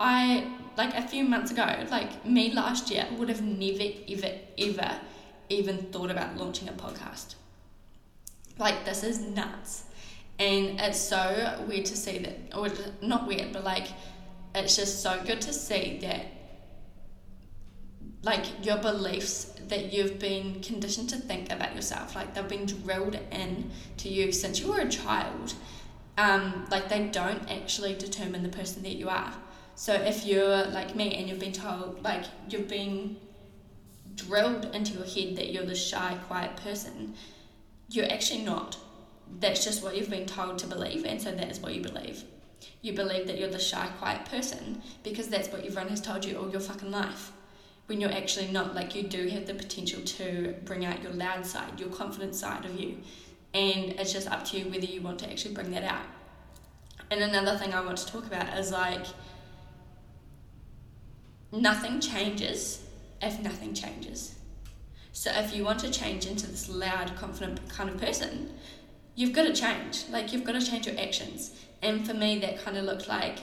I 0.01 0.47
like 0.77 0.95
a 0.95 1.03
few 1.03 1.25
months 1.25 1.51
ago, 1.51 1.67
like 1.91 2.25
me 2.25 2.53
last 2.53 2.91
year 2.91 3.07
would 3.19 3.29
have 3.29 3.43
never 3.43 3.85
ever 4.09 4.39
ever 4.59 5.01
even 5.49 5.79
thought 5.79 6.11
about 6.11 6.37
launching 6.37 6.69
a 6.69 6.73
podcast. 6.73 7.35
Like 8.59 8.85
this 8.85 9.03
is 9.03 9.21
nuts. 9.21 9.85
And 10.39 10.81
it's 10.81 11.01
so 11.01 11.65
weird 11.69 11.85
to 11.87 11.97
see 11.97 12.19
that 12.19 12.57
or 12.57 12.69
not 13.03 13.27
weird, 13.27 13.53
but 13.53 13.65
like 13.65 13.89
it's 14.55 14.77
just 14.77 15.03
so 15.03 15.21
good 15.25 15.41
to 15.43 15.53
see 15.53 15.99
that 16.03 16.27
like 18.23 18.65
your 18.65 18.79
beliefs 18.79 19.55
that 19.69 19.93
you've 19.93 20.19
been 20.19 20.61
conditioned 20.61 21.09
to 21.11 21.17
think 21.17 21.51
about 21.53 21.75
yourself, 21.75 22.15
like 22.15 22.35
they've 22.35 22.49
been 22.49 22.67
drilled 22.67 23.19
in 23.33 23.71
to 23.97 24.09
you 24.09 24.31
since 24.31 24.61
you 24.61 24.69
were 24.69 24.81
a 24.81 24.89
child. 24.89 25.55
Um, 26.17 26.67
like 26.71 26.89
they 26.89 27.07
don't 27.09 27.49
actually 27.51 27.95
determine 27.95 28.43
the 28.43 28.49
person 28.49 28.83
that 28.83 28.97
you 28.97 29.09
are 29.09 29.35
so 29.79 29.93
if 29.93 30.27
you're 30.27 30.67
like 30.67 30.97
me 30.97 31.14
and 31.14 31.29
you've 31.29 31.38
been 31.38 31.53
told, 31.53 32.03
like 32.03 32.25
you've 32.51 32.67
been 32.67 33.17
drilled 34.17 34.64
into 34.75 34.95
your 34.95 35.05
head 35.05 35.37
that 35.37 35.53
you're 35.53 35.64
the 35.64 35.77
shy, 35.77 36.19
quiet 36.27 36.57
person, 36.57 37.14
you're 37.88 38.11
actually 38.11 38.43
not. 38.43 38.77
That's 39.38 39.64
just 39.64 39.85
what 39.85 39.97
you've 39.97 40.11
been 40.11 40.27
told 40.27 40.59
to 40.59 40.67
believe, 40.67 41.05
and 41.05 41.23
so 41.23 41.31
that 41.31 41.49
is 41.49 41.61
what 41.61 41.77
you 41.77 41.81
believe. 41.81 42.25
You 42.83 42.93
believe 42.93 43.29
that 43.29 43.38
you're 43.38 43.51
the 43.51 43.61
shy, 43.61 43.88
quiet 44.01 44.25
person 44.25 44.83
because 45.05 45.29
that's 45.29 45.47
what 45.47 45.64
everyone 45.64 45.91
has 45.91 46.01
told 46.01 46.25
you 46.25 46.37
all 46.37 46.51
your 46.51 46.59
fucking 46.59 46.91
life. 46.91 47.31
When 47.87 48.01
you're 48.01 48.11
actually 48.11 48.49
not, 48.49 48.75
like 48.75 48.97
you 48.97 49.05
do 49.05 49.29
have 49.29 49.47
the 49.47 49.55
potential 49.55 50.03
to 50.03 50.57
bring 50.64 50.87
out 50.87 51.05
your 51.05 51.12
loud 51.12 51.47
side, 51.47 51.79
your 51.79 51.91
confident 51.91 52.35
side 52.35 52.64
of 52.64 52.75
you, 52.75 52.99
and 53.55 53.93
it's 53.93 54.12
just 54.12 54.29
up 54.29 54.45
to 54.47 54.59
you 54.59 54.69
whether 54.73 54.87
you 54.87 55.03
want 55.03 55.21
to 55.21 55.31
actually 55.31 55.55
bring 55.55 55.71
that 55.71 55.85
out. 55.85 56.07
And 57.12 57.21
another 57.21 57.57
thing 57.57 57.73
I 57.73 57.81
want 57.81 57.99
to 57.99 58.07
talk 58.09 58.27
about 58.27 58.59
is 58.59 58.73
like 58.73 59.07
nothing 61.53 62.01
changes 62.01 62.85
if 63.21 63.41
nothing 63.41 63.75
changes. 63.75 64.35
So 65.13 65.31
if 65.33 65.55
you 65.55 65.65
want 65.65 65.81
to 65.81 65.91
change 65.91 66.27
into 66.27 66.47
this 66.47 66.69
loud, 66.69 67.17
confident 67.17 67.69
kind 67.69 67.91
of 67.91 67.99
person, 68.01 68.53
you've 69.15 69.33
got 69.33 69.45
to 69.45 69.53
change. 69.53 70.05
Like 70.11 70.33
you've 70.33 70.45
got 70.45 70.53
to 70.53 70.65
change 70.65 70.87
your 70.87 70.99
actions. 70.99 71.55
And 71.83 72.07
for 72.07 72.15
me, 72.15 72.39
that 72.41 72.63
kind 72.63 72.77
of 72.77 72.85
looked 72.85 73.09
like 73.09 73.39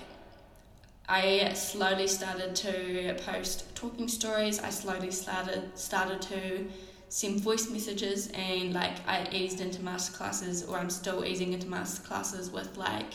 I 1.08 1.54
slowly 1.54 2.08
started 2.08 2.56
to 2.56 3.16
post 3.26 3.76
talking 3.76 4.08
stories. 4.08 4.60
I 4.60 4.70
slowly 4.70 5.12
started 5.12 5.78
started 5.78 6.22
to 6.24 6.66
send 7.10 7.42
voice 7.42 7.70
messages, 7.70 8.30
and 8.34 8.74
like 8.74 9.08
I 9.08 9.28
eased 9.32 9.62
into 9.62 9.84
master 9.84 10.18
classes, 10.18 10.64
or 10.64 10.78
I'm 10.78 10.90
still 10.90 11.24
easing 11.24 11.54
into 11.54 11.68
master 11.68 12.02
classes 12.02 12.50
with 12.50 12.76
like 12.76 13.14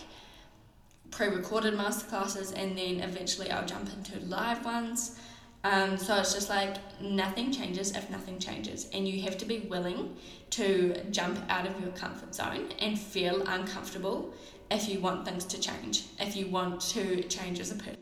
pre-recorded 1.11 1.75
masterclasses 1.75 2.53
and 2.57 2.77
then 2.77 3.01
eventually 3.01 3.51
I'll 3.51 3.67
jump 3.67 3.89
into 3.97 4.21
live 4.27 4.65
ones 4.65 5.19
Um, 5.63 5.99
so 5.99 6.17
it's 6.17 6.33
just 6.33 6.49
like 6.49 6.77
nothing 7.03 7.53
changes 7.53 7.95
if 7.95 8.09
nothing 8.09 8.39
changes, 8.39 8.89
and 8.95 9.07
you 9.07 9.21
have 9.23 9.37
to 9.39 9.45
be 9.45 9.59
willing 9.69 10.17
to 10.51 10.95
jump 11.11 11.39
out 11.51 11.67
of 11.67 11.79
your 11.81 11.91
comfort 11.91 12.35
zone 12.35 12.69
and 12.81 12.99
feel 12.99 13.43
uncomfortable 13.47 14.33
if 14.71 14.89
you 14.89 15.01
want 15.01 15.27
things 15.27 15.45
to 15.45 15.61
change, 15.61 16.05
if 16.19 16.35
you 16.35 16.47
want 16.47 16.81
to 16.81 17.23
change 17.25 17.61
as 17.61 17.73
a 17.73 17.75
person. 17.75 17.99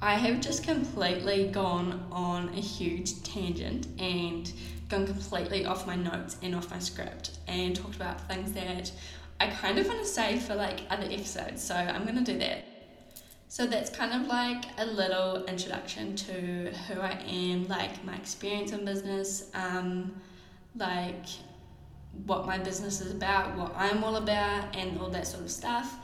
I 0.00 0.14
have 0.14 0.40
just 0.40 0.64
completely 0.64 1.48
gone 1.48 2.06
on 2.10 2.48
a 2.50 2.60
huge 2.60 3.22
tangent 3.22 3.88
and 3.98 4.50
gone 4.88 5.06
completely 5.06 5.66
off 5.66 5.86
my 5.86 5.96
notes 5.96 6.36
and 6.42 6.54
off 6.54 6.70
my 6.70 6.78
script 6.78 7.38
and 7.48 7.76
talked 7.76 7.96
about 7.96 8.26
things 8.28 8.52
that 8.52 8.90
I 9.40 9.46
kind 9.48 9.78
of 9.78 9.86
want 9.86 10.00
to 10.00 10.06
say 10.06 10.38
for 10.38 10.54
like 10.54 10.80
other 10.90 11.04
episodes, 11.04 11.62
so 11.62 11.74
I'm 11.74 12.04
gonna 12.04 12.22
do 12.22 12.38
that. 12.38 12.64
So 13.48 13.66
that's 13.66 13.88
kind 13.88 14.12
of 14.12 14.28
like 14.28 14.64
a 14.78 14.84
little 14.84 15.44
introduction 15.44 16.16
to 16.16 16.70
who 16.70 17.00
I 17.00 17.18
am, 17.26 17.66
like 17.68 18.04
my 18.04 18.16
experience 18.16 18.72
in 18.72 18.84
business, 18.84 19.50
um, 19.54 20.20
like 20.76 21.26
what 22.26 22.46
my 22.46 22.58
business 22.58 23.00
is 23.00 23.12
about, 23.12 23.56
what 23.56 23.72
I'm 23.76 24.02
all 24.04 24.16
about, 24.16 24.74
and 24.76 24.98
all 25.00 25.08
that 25.10 25.26
sort 25.26 25.44
of 25.44 25.50
stuff. 25.50 25.94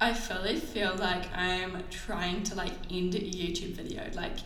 I 0.00 0.14
fully 0.14 0.56
feel 0.56 0.94
like 0.94 1.24
I'm 1.36 1.82
trying 1.90 2.44
to 2.44 2.54
like 2.54 2.72
end 2.90 3.16
a 3.16 3.20
YouTube 3.20 3.72
video, 3.72 4.08
like 4.14 4.38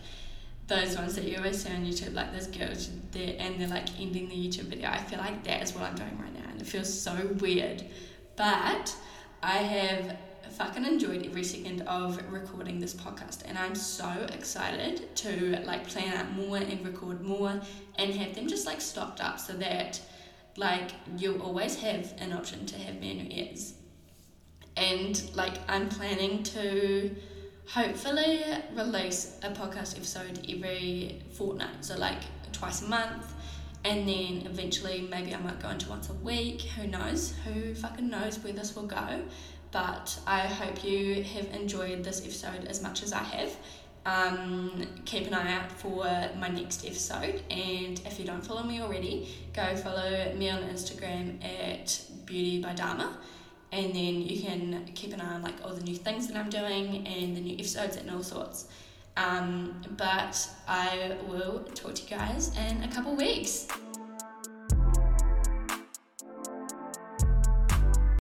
those 0.67 0.97
ones 0.97 1.15
that 1.15 1.25
you 1.25 1.37
always 1.37 1.63
see 1.63 1.71
on 1.71 1.85
YouTube, 1.85 2.13
like 2.13 2.33
those 2.33 2.47
girls 2.47 2.89
there 3.11 3.35
and 3.37 3.59
they're 3.59 3.67
like 3.67 3.99
ending 3.99 4.27
the 4.27 4.35
YouTube 4.35 4.65
video. 4.65 4.89
I 4.89 4.97
feel 4.97 5.19
like 5.19 5.43
that 5.43 5.61
is 5.61 5.73
what 5.73 5.83
I'm 5.83 5.95
doing 5.95 6.17
right 6.19 6.33
now, 6.33 6.49
and 6.49 6.59
it 6.59 6.67
feels 6.67 6.91
so 6.91 7.15
weird. 7.39 7.83
But 8.35 8.95
I 9.41 9.57
have 9.57 10.17
fucking 10.51 10.85
enjoyed 10.85 11.25
every 11.25 11.43
second 11.43 11.81
of 11.81 12.19
recording 12.31 12.79
this 12.79 12.93
podcast 12.93 13.41
and 13.45 13.57
I'm 13.57 13.73
so 13.73 14.09
excited 14.33 15.15
to 15.17 15.59
like 15.65 15.87
plan 15.87 16.13
out 16.13 16.31
more 16.33 16.57
and 16.57 16.85
record 16.85 17.21
more 17.21 17.59
and 17.97 18.13
have 18.13 18.35
them 18.35 18.47
just 18.47 18.67
like 18.67 18.79
stocked 18.79 19.19
up 19.19 19.39
so 19.39 19.53
that 19.53 19.99
like 20.57 20.91
you'll 21.17 21.41
always 21.41 21.75
have 21.77 22.13
an 22.19 22.33
option 22.33 22.65
to 22.67 22.77
have 22.77 22.99
me 22.99 23.11
in 23.11 23.17
your 23.25 23.45
ears. 23.45 23.73
And 24.77 25.35
like 25.35 25.57
I'm 25.67 25.89
planning 25.89 26.43
to 26.43 27.15
hopefully 27.67 28.43
release 28.75 29.39
a 29.43 29.49
podcast 29.49 29.95
episode 29.95 30.39
every 30.49 31.21
fortnight, 31.31 31.83
so 31.83 31.97
like 31.97 32.21
twice 32.51 32.81
a 32.81 32.87
month. 32.87 33.33
And 33.85 34.07
then 34.07 34.43
eventually, 34.45 35.07
maybe 35.09 35.35
I 35.35 35.39
might 35.39 35.59
go 35.59 35.69
into 35.69 35.89
once 35.89 36.09
a 36.09 36.13
week. 36.13 36.61
Who 36.61 36.87
knows? 36.87 37.33
Who 37.43 37.75
fucking 37.75 38.09
knows 38.09 38.39
where 38.39 38.53
this 38.53 38.75
will 38.75 38.87
go? 38.87 39.23
but 39.73 40.17
I 40.27 40.41
hope 40.41 40.85
you 40.85 41.23
have 41.23 41.47
enjoyed 41.47 42.03
this 42.03 42.21
episode 42.21 42.65
as 42.65 42.81
much 42.81 43.03
as 43.03 43.11
I 43.11 43.23
have. 43.23 43.57
Um, 44.05 44.85
keep 45.05 45.27
an 45.27 45.33
eye 45.33 45.53
out 45.53 45.71
for 45.71 46.03
my 46.37 46.47
next 46.47 46.85
episode, 46.85 47.41
and 47.49 47.99
if 48.05 48.19
you 48.19 48.25
don't 48.25 48.45
follow 48.45 48.63
me 48.63 48.81
already, 48.81 49.27
go 49.53 49.75
follow 49.75 50.33
me 50.35 50.49
on 50.49 50.61
Instagram 50.63 51.43
at 51.43 52.01
Beauty 52.25 52.61
by 52.61 52.73
Dharma, 52.73 53.17
and 53.71 53.95
then 53.95 54.21
you 54.21 54.41
can 54.43 54.85
keep 54.93 55.13
an 55.13 55.21
eye 55.21 55.33
on 55.33 55.41
like 55.41 55.55
all 55.63 55.73
the 55.73 55.81
new 55.81 55.95
things 55.95 56.27
that 56.27 56.37
I'm 56.37 56.49
doing 56.49 57.07
and 57.07 57.35
the 57.35 57.41
new 57.41 57.55
episodes 57.55 57.97
and 57.97 58.11
all 58.11 58.21
sorts. 58.21 58.67
Um, 59.15 59.81
but 59.97 60.49
I 60.67 61.17
will 61.27 61.63
talk 61.75 61.95
to 61.95 62.03
you 62.03 62.09
guys 62.09 62.55
in 62.57 62.83
a 62.83 62.87
couple 62.87 63.15
weeks. 63.15 63.67